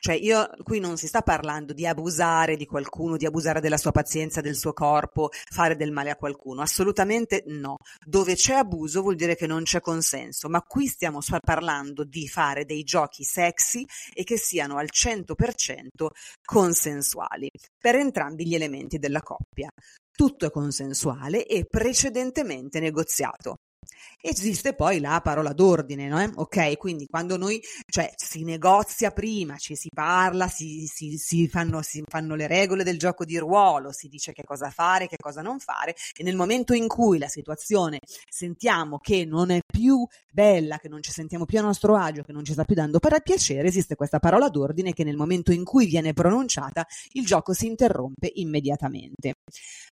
Cioè, 0.00 0.14
io 0.14 0.48
qui 0.62 0.78
non 0.78 0.96
si 0.96 1.06
sta 1.06 1.22
parlando 1.22 1.72
di 1.72 1.86
abusare 1.86 2.56
di 2.56 2.66
qualcuno, 2.66 3.16
di 3.16 3.26
abusare 3.26 3.60
della 3.60 3.76
sua 3.76 3.92
pazienza, 3.92 4.40
del 4.40 4.56
suo 4.56 4.72
corpo, 4.72 5.30
fare 5.30 5.76
del 5.76 5.92
male 5.92 6.10
a 6.10 6.16
qualcuno. 6.16 6.60
Assolutamente 6.62 7.42
no. 7.46 7.76
Dove 8.04 8.34
c'è 8.34 8.54
abuso 8.54 9.02
vuol 9.02 9.16
dire 9.16 9.36
che 9.36 9.46
non 9.46 9.64
c'è 9.64 9.80
consenso, 9.80 10.48
ma 10.48 10.62
qui 10.62 10.86
stiamo 10.86 11.20
parlando 11.44 12.04
di 12.04 12.28
fare 12.28 12.64
dei 12.64 12.82
giochi 12.82 13.24
sexy 13.24 13.84
e 14.14 14.24
che 14.24 14.38
siano 14.38 14.76
al 14.76 14.88
100% 14.92 16.08
consensuali 16.44 17.50
per 17.78 17.96
entrambi 17.96 18.46
gli 18.46 18.54
elementi 18.54 18.98
della 18.98 19.20
coppia 19.20 19.68
tutto 20.18 20.46
è 20.46 20.50
consensuale 20.50 21.46
e 21.46 21.64
precedentemente 21.64 22.80
negoziato. 22.80 23.58
Esiste 24.20 24.74
poi 24.74 25.00
la 25.00 25.20
parola 25.22 25.52
d'ordine, 25.52 26.08
no? 26.08 26.30
Ok, 26.36 26.76
quindi 26.76 27.06
quando 27.06 27.36
noi, 27.36 27.60
cioè, 27.88 28.12
si 28.16 28.44
negozia 28.44 29.10
prima, 29.10 29.56
ci 29.56 29.76
si 29.76 29.88
parla, 29.94 30.48
si, 30.48 30.86
si, 30.86 31.16
si, 31.16 31.48
fanno, 31.48 31.82
si 31.82 32.02
fanno 32.06 32.34
le 32.34 32.46
regole 32.46 32.84
del 32.84 32.98
gioco 32.98 33.24
di 33.24 33.38
ruolo, 33.38 33.92
si 33.92 34.08
dice 34.08 34.32
che 34.32 34.44
cosa 34.44 34.70
fare, 34.70 35.06
che 35.06 35.16
cosa 35.16 35.42
non 35.42 35.58
fare, 35.58 35.94
e 36.16 36.22
nel 36.22 36.36
momento 36.36 36.74
in 36.74 36.88
cui 36.88 37.18
la 37.18 37.28
situazione 37.28 38.00
sentiamo 38.28 38.98
che 38.98 39.24
non 39.24 39.50
è 39.50 39.60
più 39.64 40.06
bella, 40.32 40.78
che 40.78 40.88
non 40.88 41.02
ci 41.02 41.10
sentiamo 41.10 41.44
più 41.44 41.58
a 41.58 41.62
nostro 41.62 41.96
agio, 41.96 42.22
che 42.22 42.32
non 42.32 42.44
ci 42.44 42.52
sta 42.52 42.64
più 42.64 42.74
dando 42.74 42.98
per 42.98 43.20
piacere, 43.22 43.68
esiste 43.68 43.96
questa 43.96 44.18
parola 44.18 44.48
d'ordine 44.48 44.92
che 44.92 45.04
nel 45.04 45.16
momento 45.16 45.52
in 45.52 45.64
cui 45.64 45.86
viene 45.86 46.12
pronunciata 46.12 46.86
il 47.12 47.24
gioco 47.24 47.52
si 47.52 47.66
interrompe 47.66 48.30
immediatamente. 48.34 49.34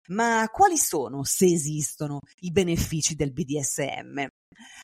Ma 0.08 0.48
quali 0.52 0.76
sono, 0.76 1.24
se 1.24 1.46
esistono, 1.46 2.20
i 2.40 2.52
benefici 2.52 3.16
del 3.16 3.32
BDSM? 3.32 3.95
him 3.96 4.30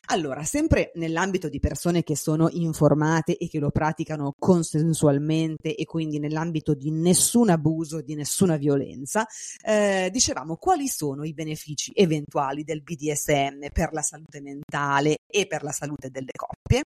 Allora, 0.07 0.43
sempre 0.43 0.91
nell'ambito 0.95 1.47
di 1.47 1.59
persone 1.59 2.03
che 2.03 2.15
sono 2.15 2.49
informate 2.51 3.37
e 3.37 3.47
che 3.47 3.59
lo 3.59 3.71
praticano 3.71 4.35
consensualmente 4.37 5.75
e 5.75 5.85
quindi 5.85 6.19
nell'ambito 6.19 6.73
di 6.73 6.91
nessun 6.91 7.49
abuso, 7.49 8.01
di 8.01 8.13
nessuna 8.13 8.57
violenza, 8.57 9.25
eh, 9.65 10.09
dicevamo 10.11 10.57
quali 10.57 10.87
sono 10.87 11.23
i 11.23 11.33
benefici 11.33 11.91
eventuali 11.95 12.63
del 12.63 12.83
BDSM 12.83 13.67
per 13.71 13.93
la 13.93 14.01
salute 14.01 14.41
mentale 14.41 15.19
e 15.25 15.47
per 15.47 15.63
la 15.63 15.71
salute 15.71 16.09
delle 16.09 16.31
coppie. 16.35 16.83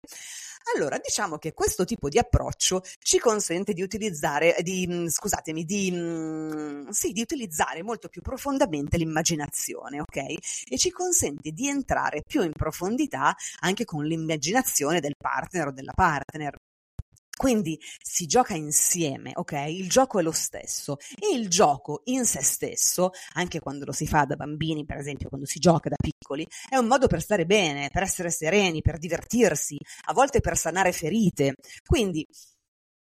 Allora, 0.75 0.99
diciamo 1.01 1.37
che 1.37 1.53
questo 1.53 1.85
tipo 1.85 2.09
di 2.09 2.17
approccio 2.19 2.81
ci 2.99 3.19
consente 3.19 3.71
di 3.73 3.81
utilizzare, 3.81 4.57
di, 4.61 4.85
mm, 4.87 5.07
scusatemi, 5.07 5.63
di, 5.63 5.91
mm, 5.93 6.89
sì, 6.89 7.13
di 7.13 7.21
utilizzare 7.21 7.83
molto 7.83 8.09
più 8.09 8.21
profondamente 8.21 8.97
l'immaginazione, 8.97 10.01
ok? 10.01 10.17
E 10.69 10.77
ci 10.77 10.91
consente 10.91 11.51
di 11.51 11.69
entrare 11.69 12.21
più 12.27 12.43
in 12.43 12.51
profondità 12.51 12.66
anche 13.61 13.85
con 13.85 14.05
l'immaginazione 14.05 14.99
del 14.99 15.15
partner 15.17 15.67
o 15.67 15.71
della 15.71 15.93
partner. 15.93 16.55
Quindi 17.37 17.79
si 18.01 18.25
gioca 18.25 18.55
insieme, 18.55 19.31
ok? 19.35 19.51
Il 19.67 19.89
gioco 19.89 20.17
è 20.17 20.23
lo 20.23 20.31
stesso 20.31 20.97
e 21.19 21.35
il 21.37 21.49
gioco 21.49 22.01
in 22.05 22.25
se 22.25 22.41
stesso, 22.41 23.11
anche 23.33 23.59
quando 23.59 23.85
lo 23.85 23.91
si 23.91 24.07
fa 24.07 24.25
da 24.25 24.35
bambini, 24.35 24.85
per 24.85 24.97
esempio, 24.97 25.29
quando 25.29 25.45
si 25.45 25.59
gioca 25.59 25.87
da 25.87 25.97
piccoli, 25.97 26.47
è 26.67 26.77
un 26.77 26.87
modo 26.87 27.05
per 27.05 27.21
stare 27.21 27.45
bene, 27.45 27.89
per 27.91 28.01
essere 28.01 28.31
sereni, 28.31 28.81
per 28.81 28.97
divertirsi, 28.97 29.77
a 30.05 30.13
volte 30.13 30.41
per 30.41 30.57
sanare 30.57 30.91
ferite. 30.91 31.53
Quindi 31.85 32.27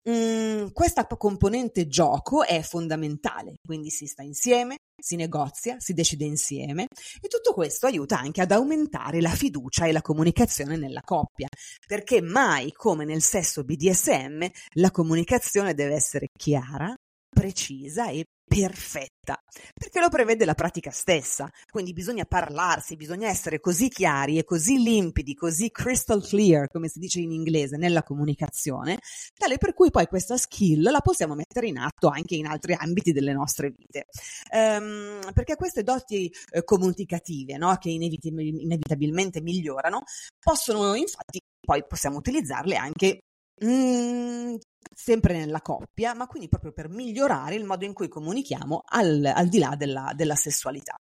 Mm, 0.10 0.70
questa 0.74 1.06
componente 1.06 1.88
gioco 1.88 2.44
è 2.44 2.62
fondamentale, 2.64 3.58
quindi 3.64 3.92
si 3.92 4.08
sta 4.08 4.24
insieme, 4.24 4.78
si 5.00 5.16
negozia, 5.16 5.80
si 5.80 5.94
decide 5.94 6.26
insieme 6.26 6.88
e 7.22 7.28
tutto 7.28 7.54
questo 7.54 7.86
aiuta 7.86 8.18
anche 8.18 8.42
ad 8.42 8.52
aumentare 8.52 9.22
la 9.22 9.30
fiducia 9.30 9.86
e 9.86 9.92
la 9.92 10.02
comunicazione 10.02 10.76
nella 10.76 11.02
coppia, 11.02 11.48
perché 11.86 12.20
mai 12.22 12.72
come 12.72 13.06
nel 13.06 13.22
sesso 13.22 13.64
BDSM 13.64 14.44
la 14.76 14.90
comunicazione 14.90 15.76
deve 15.76 15.94
essere 15.94 16.30
chiara, 16.36 16.96
precisa 17.30 18.10
e 18.10 18.26
perfetta, 18.54 19.42
perché 19.74 20.02
lo 20.02 20.10
prevede 20.10 20.44
la 20.44 20.54
pratica 20.54 20.92
stessa. 20.92 21.50
Quindi 21.70 21.94
bisogna 21.94 22.26
parlarsi, 22.26 22.98
bisogna 22.98 23.30
essere 23.30 23.62
così 23.62 23.88
chiari 23.88 24.38
e 24.38 24.44
così 24.44 24.78
limpidi, 24.78 25.36
così 25.36 25.72
crystal 25.72 26.22
clear, 26.22 26.68
come 26.68 26.90
si 26.90 27.00
dice 27.00 27.22
in 27.22 27.32
inglese, 27.32 27.78
nella 27.78 28.04
comunicazione, 28.04 29.00
tale 29.38 29.58
per 29.58 29.74
cui 29.74 29.90
poi 29.90 30.06
questa 30.08 30.36
skill 30.36 30.92
la 30.92 31.00
possiamo 31.00 31.34
mettere 31.34 31.68
in 31.68 31.78
atto 31.78 32.10
anche 32.10 32.36
in 32.36 32.46
altri 32.46 32.76
ambiti 32.78 33.14
delle 33.14 33.32
nostre 33.32 33.74
vite. 33.74 34.08
Um, 34.52 35.22
perché 35.34 35.56
queste 35.56 35.84
doti 35.84 36.30
eh, 36.52 36.66
comunicative, 36.66 37.56
no, 37.56 37.78
che 37.78 37.90
inevit- 37.90 38.26
inevitabilmente 38.26 39.40
migliorano, 39.40 40.04
possono 40.42 40.94
infatti 40.96 41.40
poi 41.66 41.86
possiamo 41.88 42.18
utilizzarle 42.18 42.76
anche 42.76 43.20
Mm, 43.64 44.56
sempre 44.94 45.38
nella 45.38 45.62
coppia, 45.62 46.14
ma 46.14 46.26
quindi 46.28 46.50
proprio 46.50 46.72
per 46.72 46.90
migliorare 46.90 47.56
il 47.56 47.64
modo 47.64 47.86
in 47.86 47.94
cui 47.94 48.08
comunichiamo 48.08 48.82
al, 48.86 49.24
al 49.24 49.48
di 49.48 49.60
là 49.60 49.76
della, 49.76 50.12
della 50.16 50.36
sessualità. 50.36 50.96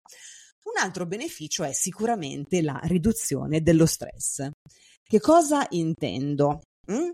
Un 0.63 0.79
altro 0.81 1.05
beneficio 1.07 1.63
è 1.63 1.73
sicuramente 1.73 2.61
la 2.61 2.79
riduzione 2.83 3.61
dello 3.61 3.85
stress. 3.85 4.47
Che 5.01 5.19
cosa 5.19 5.65
intendo? 5.71 6.61
Mm? 6.89 7.09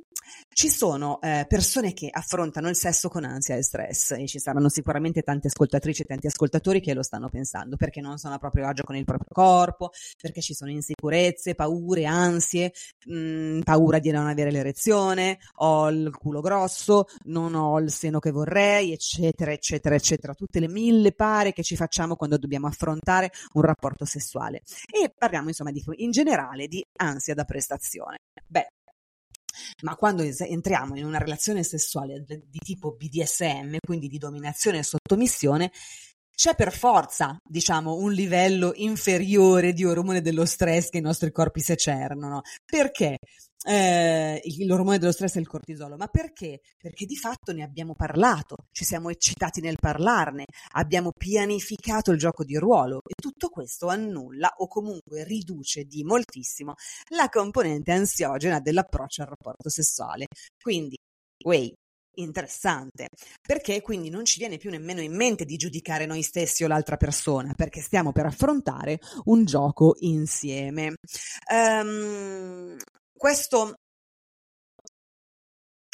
Ci 0.53 0.69
sono 0.69 1.21
eh, 1.21 1.45
persone 1.47 1.93
che 1.93 2.09
affrontano 2.11 2.69
il 2.69 2.75
sesso 2.75 3.09
con 3.09 3.23
ansia 3.23 3.55
e 3.55 3.63
stress 3.63 4.11
e 4.11 4.25
ci 4.27 4.39
saranno 4.39 4.69
sicuramente 4.69 5.21
tante 5.21 5.47
ascoltatrici 5.47 6.01
e 6.01 6.05
tanti 6.05 6.27
ascoltatori 6.27 6.81
che 6.81 6.93
lo 6.93 7.03
stanno 7.03 7.29
pensando 7.29 7.75
perché 7.75 8.01
non 8.01 8.17
sono 8.17 8.35
a 8.35 8.37
proprio 8.37 8.65
agio 8.67 8.83
con 8.83 8.95
il 8.95 9.03
proprio 9.03 9.27
corpo, 9.31 9.91
perché 10.21 10.41
ci 10.41 10.53
sono 10.53 10.71
insicurezze, 10.71 11.55
paure, 11.55 12.05
ansie, 12.05 12.71
mh, 13.05 13.17
mm, 13.17 13.61
paura 13.61 13.99
di 13.99 14.11
non 14.11 14.27
avere 14.27 14.51
l'erezione, 14.51 15.37
ho 15.55 15.89
il 15.89 16.15
culo 16.17 16.41
grosso, 16.41 17.05
non 17.25 17.53
ho 17.55 17.79
il 17.79 17.91
seno 17.91 18.19
che 18.19 18.31
vorrei, 18.31 18.93
eccetera, 18.93 19.51
eccetera, 19.51 19.95
eccetera. 19.95 20.33
Tutte 20.33 20.59
le 20.59 20.67
mille 20.69 21.13
pare 21.13 21.53
che 21.53 21.63
ci 21.63 21.75
facciamo 21.75 22.15
quando 22.15 22.37
dobbiamo 22.37 22.67
affrontare 22.67 23.31
un 23.53 23.61
rapporto 23.61 24.05
sessuale. 24.05 24.61
E 24.91 25.13
parliamo 25.15 25.49
insomma 25.49 25.71
di, 25.71 25.83
in 25.97 26.11
generale 26.11 26.67
di 26.67 26.83
ansia 26.97 27.33
da 27.33 27.43
prestazione. 27.43 28.17
Beh, 28.47 28.67
ma 29.83 29.95
quando 29.95 30.23
entriamo 30.23 30.95
in 30.95 31.05
una 31.05 31.17
relazione 31.17 31.63
sessuale 31.63 32.23
di 32.25 32.59
tipo 32.59 32.93
BDSM, 32.93 33.77
quindi 33.85 34.07
di 34.07 34.17
dominazione 34.17 34.79
e 34.79 34.83
sottomissione, 34.83 35.71
c'è 36.37 36.53
per 36.53 36.71
forza, 36.71 37.35
diciamo, 37.43 37.95
un 37.95 38.11
livello 38.11 38.71
inferiore 38.75 39.73
di 39.73 39.83
ormone 39.83 40.21
dello 40.21 40.45
stress 40.45 40.89
che 40.89 40.99
i 40.99 41.01
nostri 41.01 41.31
corpi 41.31 41.61
secernono. 41.61 42.41
Perché? 42.63 43.17
Eh, 43.65 44.39
l'ormone 44.67 44.99
dello 44.99 45.11
stress 45.11 45.37
è 45.37 45.39
il 45.39 45.47
cortisolo, 45.47 45.95
ma 45.97 46.05
perché? 46.05 46.59
Perché 46.77 47.07
di 47.07 47.15
fatto 47.15 47.53
ne 47.53 47.63
abbiamo 47.63 47.95
parlato, 47.95 48.67
ci 48.71 48.85
siamo 48.85 49.09
eccitati 49.09 49.61
nel 49.61 49.77
parlarne, 49.81 50.45
abbiamo 50.73 51.09
pianificato 51.17 52.11
il 52.11 52.19
gioco 52.19 52.43
di 52.43 52.55
ruolo 52.55 53.01
e 53.07 53.15
tutto 53.19 53.49
questo 53.49 53.87
annulla 53.87 54.53
o 54.57 54.67
comunque 54.67 55.23
riduce 55.23 55.85
di 55.85 56.03
moltissimo 56.03 56.75
la 57.15 57.29
componente 57.29 57.91
ansiogena 57.93 58.59
dell'approccio 58.59 59.23
al 59.23 59.29
rapporto 59.29 59.69
sessuale. 59.69 60.27
Quindi, 60.61 60.95
way, 61.43 61.73
interessante, 62.19 63.07
perché 63.41 63.81
quindi 63.81 64.09
non 64.09 64.25
ci 64.25 64.39
viene 64.39 64.57
più 64.57 64.69
nemmeno 64.69 65.01
in 65.01 65.15
mente 65.15 65.45
di 65.45 65.57
giudicare 65.57 66.05
noi 66.05 66.21
stessi 66.21 66.63
o 66.63 66.67
l'altra 66.67 66.97
persona, 66.97 67.53
perché 67.55 67.81
stiamo 67.81 68.11
per 68.11 68.25
affrontare 68.25 68.99
un 69.25 69.45
gioco 69.45 69.95
insieme. 69.99 70.95
Um, 71.51 72.75
questo 73.13 73.75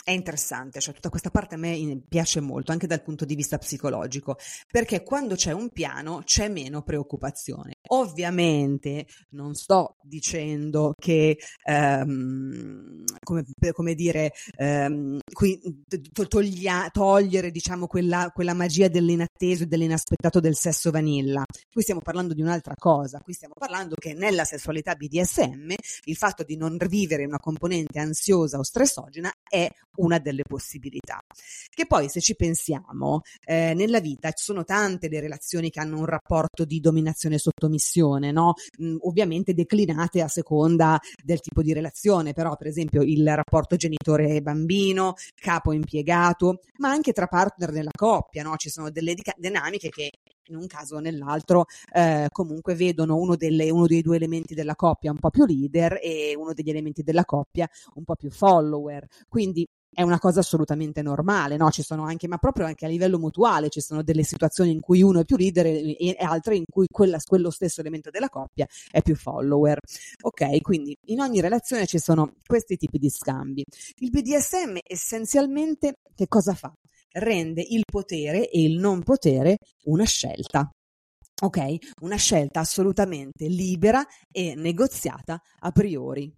è 0.03 0.11
interessante, 0.11 0.81
cioè 0.81 0.93
tutta 0.93 1.09
questa 1.09 1.29
parte 1.29 1.55
a 1.55 1.57
me 1.57 2.01
piace 2.07 2.41
molto, 2.41 2.73
anche 2.73 2.87
dal 2.87 3.01
punto 3.01 3.23
di 3.23 3.35
vista 3.35 3.57
psicologico, 3.57 4.37
perché 4.69 5.01
quando 5.01 5.35
c'è 5.35 5.53
un 5.53 5.69
piano 5.69 6.21
c'è 6.25 6.49
meno 6.49 6.81
preoccupazione. 6.81 7.75
Ovviamente 7.87 9.05
non 9.29 9.53
sto 9.53 9.95
dicendo 10.01 10.93
che, 10.99 11.37
ehm, 11.63 13.03
come, 13.23 13.45
come, 13.71 13.95
dire, 13.95 14.33
ehm, 14.57 15.19
qui, 15.31 15.59
toglia, 16.27 16.89
togliere 16.91 17.49
diciamo, 17.49 17.87
quella, 17.87 18.29
quella 18.33 18.53
magia 18.53 18.89
dell'inatteso 18.89 19.63
e 19.63 19.67
dell'inaspettato 19.67 20.41
del 20.41 20.55
sesso 20.55 20.91
vanilla. 20.91 21.45
Qui 21.71 21.81
stiamo 21.81 22.01
parlando 22.01 22.33
di 22.33 22.41
un'altra 22.41 22.75
cosa, 22.75 23.19
qui 23.19 23.33
stiamo 23.33 23.53
parlando 23.57 23.95
che 23.95 24.13
nella 24.13 24.43
sessualità 24.43 24.95
BDSM 24.95 25.73
il 26.05 26.15
fatto 26.15 26.43
di 26.43 26.57
non 26.57 26.77
vivere 26.89 27.25
una 27.25 27.39
componente 27.39 27.99
ansiosa 27.99 28.57
o 28.57 28.63
stressogena 28.63 29.31
è 29.47 29.69
una 29.97 30.19
delle 30.19 30.43
possibilità. 30.43 31.19
Che 31.69 31.85
poi, 31.85 32.09
se 32.09 32.21
ci 32.21 32.35
pensiamo, 32.35 33.21
eh, 33.45 33.73
nella 33.73 33.99
vita 33.99 34.31
ci 34.31 34.43
sono 34.43 34.63
tante 34.63 35.09
le 35.09 35.19
relazioni 35.19 35.69
che 35.69 35.79
hanno 35.79 35.99
un 35.99 36.05
rapporto 36.05 36.65
di 36.65 36.79
dominazione 36.79 37.35
e 37.35 37.39
sottomissione, 37.39 38.31
no? 38.31 38.53
Mm, 38.81 38.97
ovviamente 39.01 39.53
declinate 39.53 40.21
a 40.21 40.27
seconda 40.27 40.99
del 41.23 41.39
tipo 41.39 41.61
di 41.61 41.73
relazione, 41.73 42.33
però, 42.33 42.55
per 42.55 42.67
esempio, 42.67 43.01
il 43.01 43.27
rapporto 43.35 43.75
genitore-bambino, 43.75 45.13
capo-impiegato, 45.35 46.59
ma 46.77 46.89
anche 46.89 47.11
tra 47.11 47.27
partner 47.27 47.71
nella 47.71 47.91
coppia, 47.95 48.43
no? 48.43 48.55
Ci 48.57 48.69
sono 48.69 48.89
delle 48.89 49.15
dinamiche 49.37 49.89
che 49.89 50.09
in 50.47 50.55
un 50.55 50.67
caso 50.67 50.95
o 50.95 50.99
nell'altro 50.99 51.65
eh, 51.93 52.27
comunque 52.31 52.75
vedono 52.75 53.15
uno, 53.17 53.35
delle, 53.35 53.69
uno, 53.69 53.87
dei 53.87 54.01
due 54.01 54.15
elementi 54.15 54.53
della 54.53 54.75
coppia 54.75 55.11
un 55.11 55.19
po' 55.19 55.29
più 55.29 55.45
leader 55.45 55.99
e 56.01 56.35
uno 56.35 56.53
degli 56.53 56.69
elementi 56.69 57.03
della 57.03 57.25
coppia 57.25 57.69
un 57.95 58.03
po' 58.03 58.15
più 58.15 58.29
follower. 58.29 59.07
Quindi 59.27 59.65
è 59.93 60.01
una 60.01 60.19
cosa 60.19 60.39
assolutamente 60.39 61.01
normale, 61.01 61.55
no? 61.55 61.69
Ci 61.69 61.83
sono 61.83 62.03
anche, 62.03 62.27
ma 62.27 62.37
proprio 62.37 62.65
anche 62.65 62.85
a 62.85 62.89
livello 62.89 63.19
mutuale, 63.19 63.69
ci 63.69 63.79
sono 63.79 64.01
delle 64.01 64.23
situazioni 64.23 64.71
in 64.71 64.79
cui 64.79 65.03
uno 65.03 65.19
è 65.19 65.25
più 65.25 65.37
leader 65.37 65.67
e, 65.67 65.95
e 65.99 66.15
altre 66.19 66.55
in 66.55 66.63
cui 66.69 66.87
quella, 66.91 67.19
quello 67.23 67.51
stesso 67.51 67.81
elemento 67.81 68.09
della 68.09 68.29
coppia 68.29 68.67
è 68.91 69.01
più 69.01 69.15
follower. 69.15 69.77
Ok, 70.21 70.61
quindi 70.61 70.97
in 71.07 71.19
ogni 71.21 71.41
relazione 71.41 71.85
ci 71.85 71.99
sono 71.99 72.33
questi 72.45 72.75
tipi 72.75 72.97
di 72.97 73.09
scambi. 73.09 73.63
Il 73.97 74.09
BDSM 74.09 74.77
essenzialmente 74.83 75.99
che 76.15 76.27
cosa 76.27 76.53
fa? 76.53 76.73
Rende 77.15 77.61
il 77.61 77.83
potere 77.85 78.49
e 78.49 78.63
il 78.63 78.79
non 78.79 79.03
potere 79.03 79.57
una 79.85 80.05
scelta. 80.05 80.67
Ok? 81.43 81.75
Una 82.01 82.15
scelta 82.15 82.61
assolutamente 82.61 83.47
libera 83.47 84.03
e 84.31 84.55
negoziata 84.55 85.39
a 85.59 85.71
priori. 85.71 86.33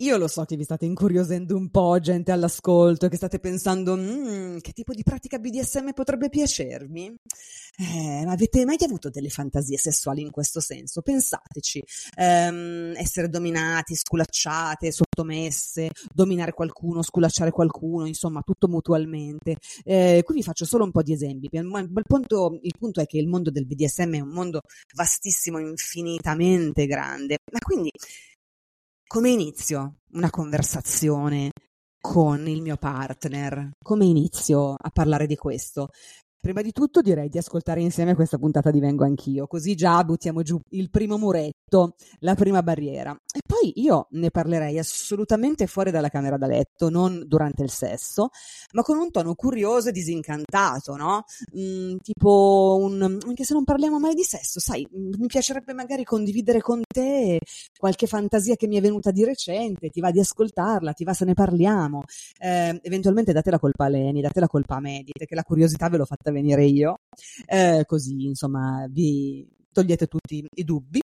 Io 0.00 0.18
lo 0.18 0.28
so 0.28 0.44
che 0.44 0.56
vi 0.56 0.64
state 0.64 0.84
incuriosendo 0.84 1.56
un 1.56 1.70
po', 1.70 1.98
gente 2.00 2.30
all'ascolto, 2.30 3.08
che 3.08 3.16
state 3.16 3.38
pensando 3.38 3.96
mmm, 3.96 4.58
che 4.58 4.72
tipo 4.72 4.92
di 4.92 5.02
pratica 5.02 5.38
BDSM 5.38 5.92
potrebbe 5.94 6.28
piacermi. 6.28 7.14
Eh, 7.78 8.24
avete 8.26 8.66
mai 8.66 8.76
avuto 8.84 9.08
delle 9.08 9.30
fantasie 9.30 9.78
sessuali 9.78 10.20
in 10.20 10.30
questo 10.30 10.60
senso? 10.60 11.00
Pensateci. 11.00 11.82
Ehm, 12.18 12.92
essere 12.96 13.30
dominati, 13.30 13.94
sculacciate, 13.94 14.92
sottomesse, 14.92 15.88
dominare 16.12 16.52
qualcuno, 16.52 17.00
sculacciare 17.00 17.50
qualcuno, 17.50 18.04
insomma, 18.06 18.42
tutto 18.42 18.68
mutualmente. 18.68 19.56
Eh, 19.82 20.20
qui 20.26 20.34
vi 20.34 20.42
faccio 20.42 20.66
solo 20.66 20.84
un 20.84 20.90
po' 20.90 21.02
di 21.02 21.14
esempi. 21.14 21.48
Il 21.50 22.02
punto, 22.06 22.58
il 22.60 22.74
punto 22.78 23.00
è 23.00 23.06
che 23.06 23.16
il 23.16 23.28
mondo 23.28 23.50
del 23.50 23.64
BDSM 23.64 24.14
è 24.16 24.20
un 24.20 24.28
mondo 24.28 24.60
vastissimo, 24.94 25.58
infinitamente 25.58 26.84
grande. 26.84 27.38
Ma 27.50 27.58
quindi 27.60 27.90
come 29.06 29.30
inizio 29.30 30.00
una 30.12 30.30
conversazione 30.30 31.52
con 32.00 32.48
il 32.48 32.60
mio 32.60 32.76
partner? 32.76 33.70
Come 33.82 34.04
inizio 34.04 34.74
a 34.74 34.90
parlare 34.90 35.26
di 35.26 35.36
questo? 35.36 35.90
Prima 36.40 36.62
di 36.62 36.70
tutto 36.70 37.00
direi 37.00 37.28
di 37.28 37.38
ascoltare 37.38 37.80
insieme 37.80 38.14
questa 38.14 38.38
puntata 38.38 38.70
di 38.70 38.78
Vengo 38.78 39.04
Anch'io, 39.04 39.46
così 39.46 39.74
già 39.74 40.04
buttiamo 40.04 40.42
giù 40.42 40.60
il 40.70 40.90
primo 40.90 41.18
muretto, 41.18 41.96
la 42.20 42.36
prima 42.36 42.62
barriera. 42.62 43.10
E 43.34 43.40
poi 43.44 43.72
io 43.82 44.06
ne 44.12 44.30
parlerei 44.30 44.78
assolutamente 44.78 45.66
fuori 45.66 45.90
dalla 45.90 46.08
camera 46.08 46.36
da 46.36 46.46
letto, 46.46 46.88
non 46.88 47.24
durante 47.26 47.64
il 47.64 47.70
sesso, 47.70 48.28
ma 48.72 48.82
con 48.82 48.96
un 48.96 49.10
tono 49.10 49.34
curioso 49.34 49.88
e 49.88 49.92
disincantato, 49.92 50.94
no? 50.94 51.24
Mm, 51.58 51.96
tipo 52.02 52.78
un... 52.80 53.18
anche 53.26 53.44
se 53.44 53.52
non 53.52 53.64
parliamo 53.64 53.98
mai 53.98 54.14
di 54.14 54.22
sesso, 54.22 54.60
sai, 54.60 54.86
mm, 54.86 55.14
mi 55.18 55.26
piacerebbe 55.26 55.72
magari 55.72 56.04
condividere 56.04 56.60
con 56.60 56.80
te 56.86 57.40
qualche 57.76 58.06
fantasia 58.06 58.54
che 58.54 58.68
mi 58.68 58.76
è 58.76 58.80
venuta 58.80 59.10
di 59.10 59.24
recente, 59.24 59.90
ti 59.90 60.00
va 60.00 60.12
di 60.12 60.20
ascoltarla, 60.20 60.92
ti 60.92 61.02
va 61.02 61.12
se 61.12 61.24
ne 61.24 61.34
parliamo. 61.34 62.04
Eh, 62.38 62.78
eventualmente 62.82 63.32
date 63.32 63.50
la 63.50 63.58
colpa 63.58 63.86
a 63.86 63.88
Leni, 63.88 64.20
date 64.20 64.38
la 64.38 64.48
colpa 64.48 64.76
a 64.76 64.80
Medite, 64.80 65.26
che 65.26 65.34
la 65.34 65.42
curiosità 65.42 65.88
ve 65.88 65.96
l'ho 65.96 66.04
fatta 66.04 66.30
venire 66.36 66.64
io, 66.66 66.96
eh, 67.46 67.84
così 67.86 68.26
insomma 68.26 68.86
vi 68.90 69.46
togliete 69.72 70.06
tutti 70.06 70.44
i 70.54 70.64
dubbi. 70.64 71.00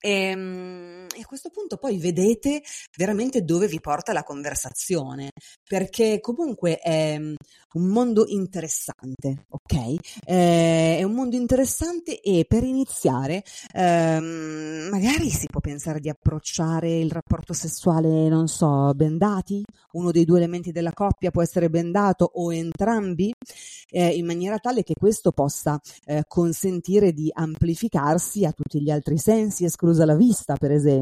E, 0.00 0.10
ehm, 0.10 1.01
e, 1.14 1.20
a 1.20 1.26
questo 1.26 1.50
punto 1.50 1.76
poi 1.76 1.98
vedete 1.98 2.62
veramente 2.96 3.42
dove 3.42 3.66
vi 3.66 3.80
porta 3.80 4.12
la 4.12 4.22
conversazione, 4.22 5.30
perché 5.66 6.20
comunque 6.20 6.78
è 6.78 7.18
mm, 7.18 7.34
un 7.74 7.86
mondo 7.86 8.24
interessante, 8.26 9.46
ok? 9.48 9.74
Eh, 10.26 10.98
è 10.98 11.02
un 11.02 11.12
mondo 11.12 11.36
interessante 11.36 12.20
e 12.20 12.44
per 12.46 12.64
iniziare 12.64 13.42
ehm, 13.74 14.88
magari 14.90 15.30
si 15.30 15.46
può 15.46 15.60
pensare 15.60 16.00
di 16.00 16.08
approcciare 16.08 16.98
il 16.98 17.10
rapporto 17.10 17.52
sessuale, 17.52 18.28
non 18.28 18.48
so, 18.48 18.92
bendati? 18.94 19.62
Uno 19.92 20.10
dei 20.10 20.24
due 20.24 20.38
elementi 20.38 20.72
della 20.72 20.92
coppia 20.92 21.30
può 21.30 21.42
essere 21.42 21.70
bendato 21.70 22.30
o 22.34 22.52
entrambi, 22.52 23.32
eh, 23.90 24.08
in 24.08 24.26
maniera 24.26 24.58
tale 24.58 24.82
che 24.82 24.94
questo 24.98 25.32
possa 25.32 25.80
eh, 26.04 26.24
consentire 26.26 27.12
di 27.12 27.30
amplificarsi 27.32 28.44
a 28.44 28.52
tutti 28.52 28.80
gli 28.82 28.90
altri 28.90 29.18
sensi, 29.18 29.64
esclusa 29.64 30.04
la 30.04 30.16
vista, 30.16 30.56
per 30.56 30.72
esempio, 30.72 31.01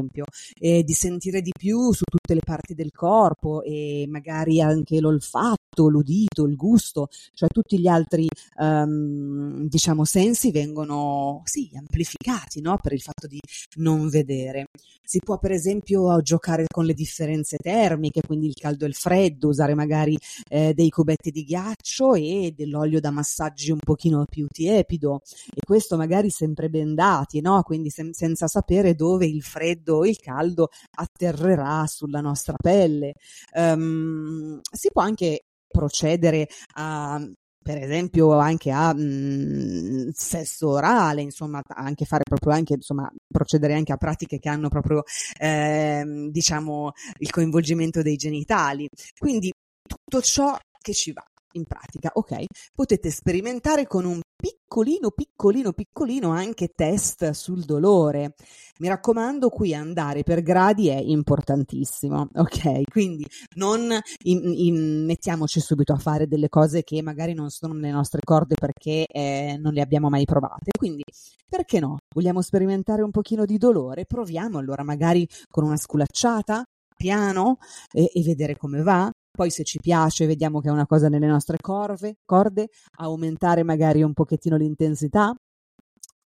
e 0.59 0.83
di 0.83 0.93
sentire 0.93 1.41
di 1.41 1.51
più 1.57 1.91
su 1.93 2.03
tutte 2.03 2.33
le 2.33 2.41
parti 2.43 2.73
del 2.73 2.91
corpo 2.91 3.61
e 3.63 4.05
magari 4.07 4.61
anche 4.61 4.99
l'olfatto, 4.99 5.87
l'udito, 5.87 6.45
il 6.45 6.55
gusto, 6.55 7.07
cioè 7.33 7.49
tutti 7.49 7.79
gli 7.79 7.87
altri 7.87 8.27
um, 8.57 9.67
diciamo 9.67 10.03
sensi 10.05 10.51
vengono 10.51 11.41
sì, 11.45 11.69
amplificati 11.75 12.61
no? 12.61 12.77
per 12.81 12.93
il 12.93 13.01
fatto 13.01 13.27
di 13.27 13.39
non 13.77 14.09
vedere. 14.09 14.67
Si 15.03 15.19
può 15.19 15.39
per 15.39 15.51
esempio 15.51 16.21
giocare 16.21 16.65
con 16.71 16.85
le 16.85 16.93
differenze 16.93 17.57
termiche, 17.57 18.21
quindi 18.21 18.47
il 18.47 18.53
caldo 18.53 18.85
e 18.85 18.87
il 18.87 18.93
freddo, 18.93 19.49
usare 19.49 19.73
magari 19.73 20.17
eh, 20.47 20.73
dei 20.73 20.89
cubetti 20.89 21.31
di 21.31 21.43
ghiaccio 21.43 22.13
e 22.13 22.53
dell'olio 22.55 23.01
da 23.01 23.11
massaggi 23.11 23.71
un 23.71 23.79
pochino 23.79 24.25
più 24.29 24.47
tiepido 24.47 25.21
e 25.53 25.59
questo 25.65 25.97
magari 25.97 26.29
sempre 26.29 26.69
bendati, 26.69 27.41
no? 27.41 27.61
quindi 27.63 27.89
sen- 27.89 28.13
senza 28.13 28.47
sapere 28.47 28.95
dove 28.95 29.25
il 29.25 29.41
freddo 29.41 29.90
o 29.97 30.05
il 30.05 30.17
caldo 30.17 30.69
atterrerà 30.97 31.85
sulla 31.87 32.21
nostra 32.21 32.55
pelle. 32.57 33.13
Um, 33.53 34.59
si 34.71 34.89
può 34.91 35.01
anche 35.01 35.41
procedere 35.67 36.47
a 36.75 37.19
per 37.63 37.77
esempio 37.77 38.37
anche 38.39 38.71
a 38.71 38.93
mh, 38.93 38.99
mhmm, 39.01 40.09
sesso 40.13 40.69
orale, 40.69 41.21
insomma, 41.21 41.61
anche 41.67 42.05
fare 42.05 42.23
proprio 42.23 42.53
anche, 42.53 42.73
insomma, 42.73 43.09
procedere 43.27 43.75
anche 43.75 43.91
a 43.93 43.97
pratiche 43.97 44.39
che 44.39 44.49
hanno 44.49 44.69
proprio, 44.69 45.03
eh, 45.39 46.27
diciamo, 46.31 46.91
il 47.19 47.29
coinvolgimento 47.29 48.01
dei 48.01 48.15
genitali. 48.15 48.87
Quindi 49.17 49.51
tutto 49.87 50.21
ciò 50.21 50.57
che 50.81 50.93
ci 50.93 51.11
va 51.11 51.23
in 51.53 51.65
pratica, 51.65 52.09
ok? 52.13 52.45
Potete 52.73 53.11
sperimentare 53.11 53.85
con 53.85 54.05
un 54.05 54.19
piccolino, 54.41 55.11
piccolino, 55.11 55.71
piccolino 55.71 56.31
anche 56.31 56.71
test 56.75 57.29
sul 57.29 57.63
dolore. 57.63 58.33
Mi 58.79 58.87
raccomando, 58.87 59.49
qui 59.49 59.75
andare 59.75 60.23
per 60.23 60.41
gradi 60.41 60.89
è 60.89 60.97
importantissimo, 60.97 62.27
ok? 62.33 62.81
Quindi 62.91 63.25
non 63.55 63.95
in, 64.23 64.53
in, 64.55 65.05
mettiamoci 65.05 65.59
subito 65.59 65.93
a 65.93 65.97
fare 65.97 66.27
delle 66.27 66.49
cose 66.49 66.83
che 66.83 67.01
magari 67.03 67.33
non 67.35 67.49
sono 67.51 67.73
nelle 67.73 67.91
nostre 67.91 68.21
corde 68.23 68.55
perché 68.55 69.05
eh, 69.05 69.57
non 69.61 69.73
le 69.73 69.81
abbiamo 69.81 70.09
mai 70.09 70.25
provate. 70.25 70.71
Quindi, 70.75 71.03
perché 71.47 71.79
no? 71.79 71.97
Vogliamo 72.13 72.41
sperimentare 72.41 73.03
un 73.03 73.11
pochino 73.11 73.45
di 73.45 73.57
dolore? 73.57 74.05
Proviamo 74.05 74.57
allora 74.57 74.83
magari 74.83 75.27
con 75.47 75.63
una 75.63 75.77
sculacciata, 75.77 76.63
piano 76.97 77.57
e, 77.91 78.09
e 78.11 78.23
vedere 78.23 78.57
come 78.57 78.81
va. 78.81 79.11
Poi 79.31 79.49
se 79.49 79.63
ci 79.63 79.79
piace, 79.79 80.25
vediamo 80.25 80.59
che 80.59 80.67
è 80.67 80.71
una 80.71 80.85
cosa 80.85 81.07
nelle 81.07 81.27
nostre 81.27 81.57
corve, 81.59 82.17
corde, 82.25 82.69
aumentare 82.97 83.63
magari 83.63 84.03
un 84.03 84.13
pochettino 84.13 84.57
l'intensità 84.57 85.33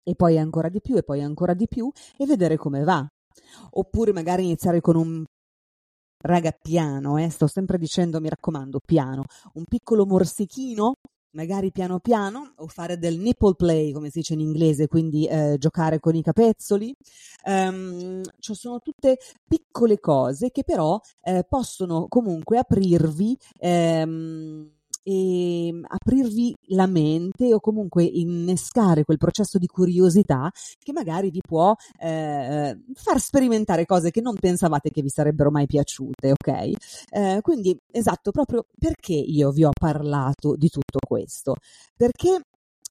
e 0.04 0.16
poi 0.16 0.38
ancora 0.38 0.70
di 0.70 0.82
più 0.82 0.96
e 0.96 1.04
poi 1.04 1.22
ancora 1.22 1.54
di 1.54 1.68
più 1.68 1.92
e 2.18 2.26
vedere 2.26 2.58
come 2.58 2.84
va. 2.84 3.06
Oppure 3.72 4.14
magari 4.14 4.44
iniziare 4.44 4.80
con 4.80 4.96
un 4.96 5.24
raga 6.24 6.52
piano, 6.52 7.18
eh, 7.18 7.30
sto 7.30 7.48
sempre 7.48 7.78
dicendo, 7.78 8.22
mi 8.22 8.30
raccomando, 8.30 8.80
piano, 8.84 9.24
un 9.54 9.66
piccolo 9.66 10.06
morsichino 10.06 10.94
magari 11.34 11.72
piano 11.72 12.00
piano 12.00 12.54
o 12.58 12.68
fare 12.68 12.98
del 12.98 13.18
nipple 13.20 13.56
play 13.56 13.92
come 13.92 14.10
si 14.10 14.20
dice 14.20 14.34
in 14.34 14.40
inglese 14.40 14.88
quindi 14.88 15.26
eh, 15.28 15.58
giocare 15.58 16.00
con 16.00 16.16
i 16.16 16.24
capezzoli. 16.24 16.96
Um, 17.46 18.22
cioè 18.40 18.56
sono 18.56 18.80
tutte 18.80 19.18
piccole 19.48 20.00
cose 20.00 20.52
che 20.52 20.64
però 20.64 21.00
eh, 21.22 21.46
possono 21.48 22.08
comunque 22.08 22.58
aprirvi 22.58 23.38
ehm, 23.60 24.72
e 25.04 25.68
ehm, 25.68 25.86
aprirvi 25.88 26.56
la 26.70 26.88
mente 26.88 27.54
o 27.54 27.60
comunque 27.60 28.04
innescare 28.04 29.04
quel 29.04 29.18
processo 29.18 29.58
di 29.58 29.68
curiosità 29.68 30.52
che 30.80 30.94
magari 30.94 31.30
vi 31.30 31.42
può 31.46 31.76
eh, 32.00 32.78
far 32.94 33.20
sperimentare 33.20 33.86
cose 33.86 34.12
che 34.12 34.22
non 34.22 34.36
pensavate 34.36 34.90
che 34.90 35.02
vi 35.02 35.10
sarebbero 35.10 35.52
mai 35.52 35.68
piaciute, 35.68 36.32
ok? 36.32 36.72
Eh, 37.12 37.40
quindi 37.42 37.78
esatto, 37.92 38.32
proprio 38.32 38.66
perché 38.78 39.14
io 39.14 39.52
vi 39.52 39.66
ho 39.66 39.72
parlato 39.78 40.56
di 40.56 40.70
tutto 40.70 41.00
questo? 41.06 41.56
Perché 41.96 42.40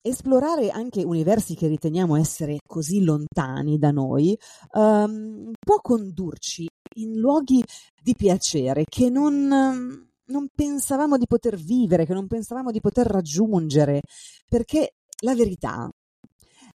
esplorare 0.03 0.71
anche 0.71 1.05
universi 1.05 1.55
che 1.55 1.69
riteniamo 1.69 2.17
essere 2.17 2.59
così 2.67 3.05
lontani 3.05 3.79
da 3.79 3.93
noi 3.93 4.37
um, 4.73 5.53
può 5.59 5.77
condurci 5.81 6.67
in 6.97 7.19
luoghi 7.19 7.63
di 8.03 8.15
piacere 8.17 8.85
che 8.89 9.09
non 9.09 10.11
non 10.33 10.49
pensavamo 10.53 11.17
di 11.17 11.27
poter 11.27 11.57
vivere, 11.57 12.07
che 12.07 12.15
non 12.15 12.27
pensavamo 12.27 12.71
di 12.73 12.81
poter 12.81 13.07
raggiungere, 13.07 14.03
perché 14.49 14.95
la 15.21 15.35
verità 15.35 15.89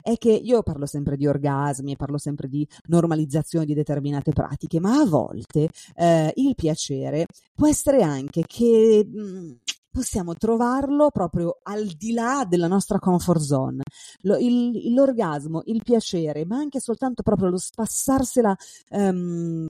è 0.00 0.16
che 0.18 0.30
io 0.30 0.62
parlo 0.62 0.86
sempre 0.86 1.16
di 1.16 1.26
orgasmi, 1.26 1.96
parlo 1.96 2.18
sempre 2.18 2.46
di 2.46 2.66
normalizzazione 2.86 3.64
di 3.64 3.74
determinate 3.74 4.32
pratiche, 4.32 4.78
ma 4.78 5.00
a 5.00 5.04
volte 5.04 5.68
eh, 5.96 6.32
il 6.36 6.54
piacere 6.54 7.26
può 7.52 7.66
essere 7.66 8.02
anche 8.02 8.44
che 8.46 9.04
mh, 9.04 9.20
mm, 9.20 9.52
possiamo 9.90 10.34
trovarlo 10.34 11.10
proprio 11.10 11.58
al 11.62 11.86
di 11.86 12.12
là 12.12 12.44
della 12.48 12.68
nostra 12.68 12.98
comfort 12.98 13.40
zone. 13.40 13.82
Lo, 14.22 14.36
il, 14.36 14.92
l'orgasmo, 14.92 15.62
il 15.64 15.82
piacere, 15.82 16.44
ma 16.44 16.58
anche 16.58 16.80
soltanto 16.80 17.22
proprio 17.22 17.48
lo 17.48 17.58
spassarsela 17.58 18.54
um, 18.90 19.66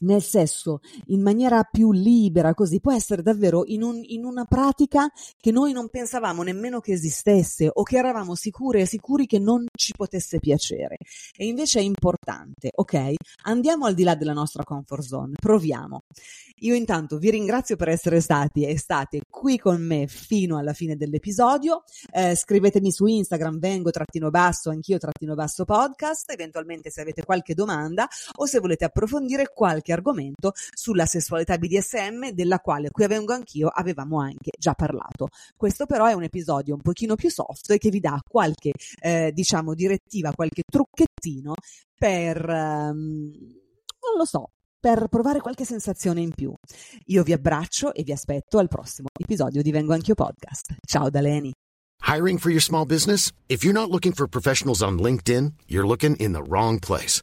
nel 0.00 0.22
sesso 0.22 0.80
in 1.06 1.22
maniera 1.22 1.62
più 1.64 1.92
libera, 1.92 2.54
così 2.54 2.80
può 2.80 2.92
essere 2.92 3.22
davvero 3.22 3.64
in, 3.66 3.82
un, 3.82 4.00
in, 4.04 4.24
una 4.24 4.44
pratica 4.44 5.10
che 5.38 5.50
noi 5.50 5.72
non 5.72 5.88
pensavamo 5.88 6.42
nemmeno 6.42 6.80
che 6.80 6.92
esistesse 6.92 7.68
o 7.72 7.82
che 7.82 7.96
eravamo 7.96 8.34
sicure 8.34 8.80
e 8.80 8.86
sicuri 8.86 9.26
che 9.26 9.38
non 9.38 9.66
ci 9.74 9.92
potesse 9.96 10.38
piacere. 10.38 10.98
E 11.36 11.46
invece 11.46 11.80
è 11.80 11.82
importante, 11.82 12.70
ok? 12.74 13.14
Andiamo 13.44 13.86
al 13.86 13.94
di 13.94 14.02
là 14.02 14.14
della 14.14 14.32
nostra 14.32 14.64
comfort 14.64 15.02
zone, 15.02 15.34
proviamo. 15.38 16.04
Io 16.62 16.74
intanto 16.74 17.16
vi 17.16 17.30
ringrazio 17.30 17.76
per 17.76 17.88
essere 17.88 18.20
stati 18.20 18.66
e 18.66 18.76
state 18.78 19.22
qui 19.30 19.58
con 19.58 19.80
me 19.82 20.06
fino 20.06 20.58
alla 20.58 20.74
fine 20.74 20.94
dell'episodio. 20.94 21.84
Eh, 22.12 22.36
scrivetemi 22.36 22.92
su 22.92 23.06
Instagram, 23.06 23.58
vengo 23.58 23.90
trattino 23.90 24.28
basso, 24.28 24.68
anch'io 24.68 24.98
trattino 24.98 25.34
basso 25.34 25.64
podcast, 25.64 26.30
eventualmente 26.30 26.90
se 26.90 27.00
avete 27.00 27.24
qualche 27.24 27.54
domanda 27.54 28.06
o 28.36 28.44
se 28.44 28.58
volete 28.58 28.84
approfondire 28.84 29.50
qualche 29.54 29.69
argomento 29.92 30.52
sulla 30.72 31.06
sessualità 31.06 31.56
BDSM, 31.58 32.30
della 32.30 32.58
quale 32.58 32.90
qui 32.90 33.06
vengo 33.06 33.32
anch'io 33.32 33.68
avevamo 33.68 34.20
anche 34.20 34.50
già 34.58 34.74
parlato. 34.74 35.28
Questo 35.56 35.86
però 35.86 36.06
è 36.06 36.12
un 36.12 36.24
episodio 36.24 36.74
un 36.74 36.80
pochino 36.82 37.14
più 37.14 37.30
soft 37.30 37.70
e 37.70 37.78
che 37.78 37.90
vi 37.90 38.00
dà 38.00 38.20
qualche, 38.28 38.72
eh, 39.00 39.30
diciamo, 39.32 39.74
direttiva, 39.74 40.32
qualche 40.32 40.62
trucchettino 40.70 41.54
per... 41.96 42.48
Um, 42.48 43.30
non 44.02 44.16
lo 44.16 44.24
so, 44.24 44.50
per 44.80 45.08
provare 45.08 45.40
qualche 45.40 45.64
sensazione 45.64 46.20
in 46.20 46.32
più. 46.34 46.52
Io 47.06 47.22
vi 47.22 47.32
abbraccio 47.32 47.92
e 47.92 48.02
vi 48.02 48.12
aspetto 48.12 48.58
al 48.58 48.68
prossimo 48.68 49.08
episodio 49.18 49.62
di 49.62 49.70
Vengo 49.70 49.92
Anch'io 49.92 50.14
Podcast. 50.14 50.74
Ciao 50.86 51.10
da 51.10 51.20
Leni. 51.20 51.52
Hiring 52.06 52.38
for 52.38 52.50
your 52.50 52.62
small 52.62 52.86
business? 52.86 53.30
If 53.46 53.62
you're 53.62 53.78
not 53.78 53.90
looking 53.90 54.14
for 54.14 54.26
professionals 54.26 54.80
on 54.80 54.98
LinkedIn, 54.98 55.52
you're 55.66 55.86
looking 55.86 56.16
in 56.16 56.32
the 56.32 56.42
wrong 56.42 56.78
place. 56.78 57.22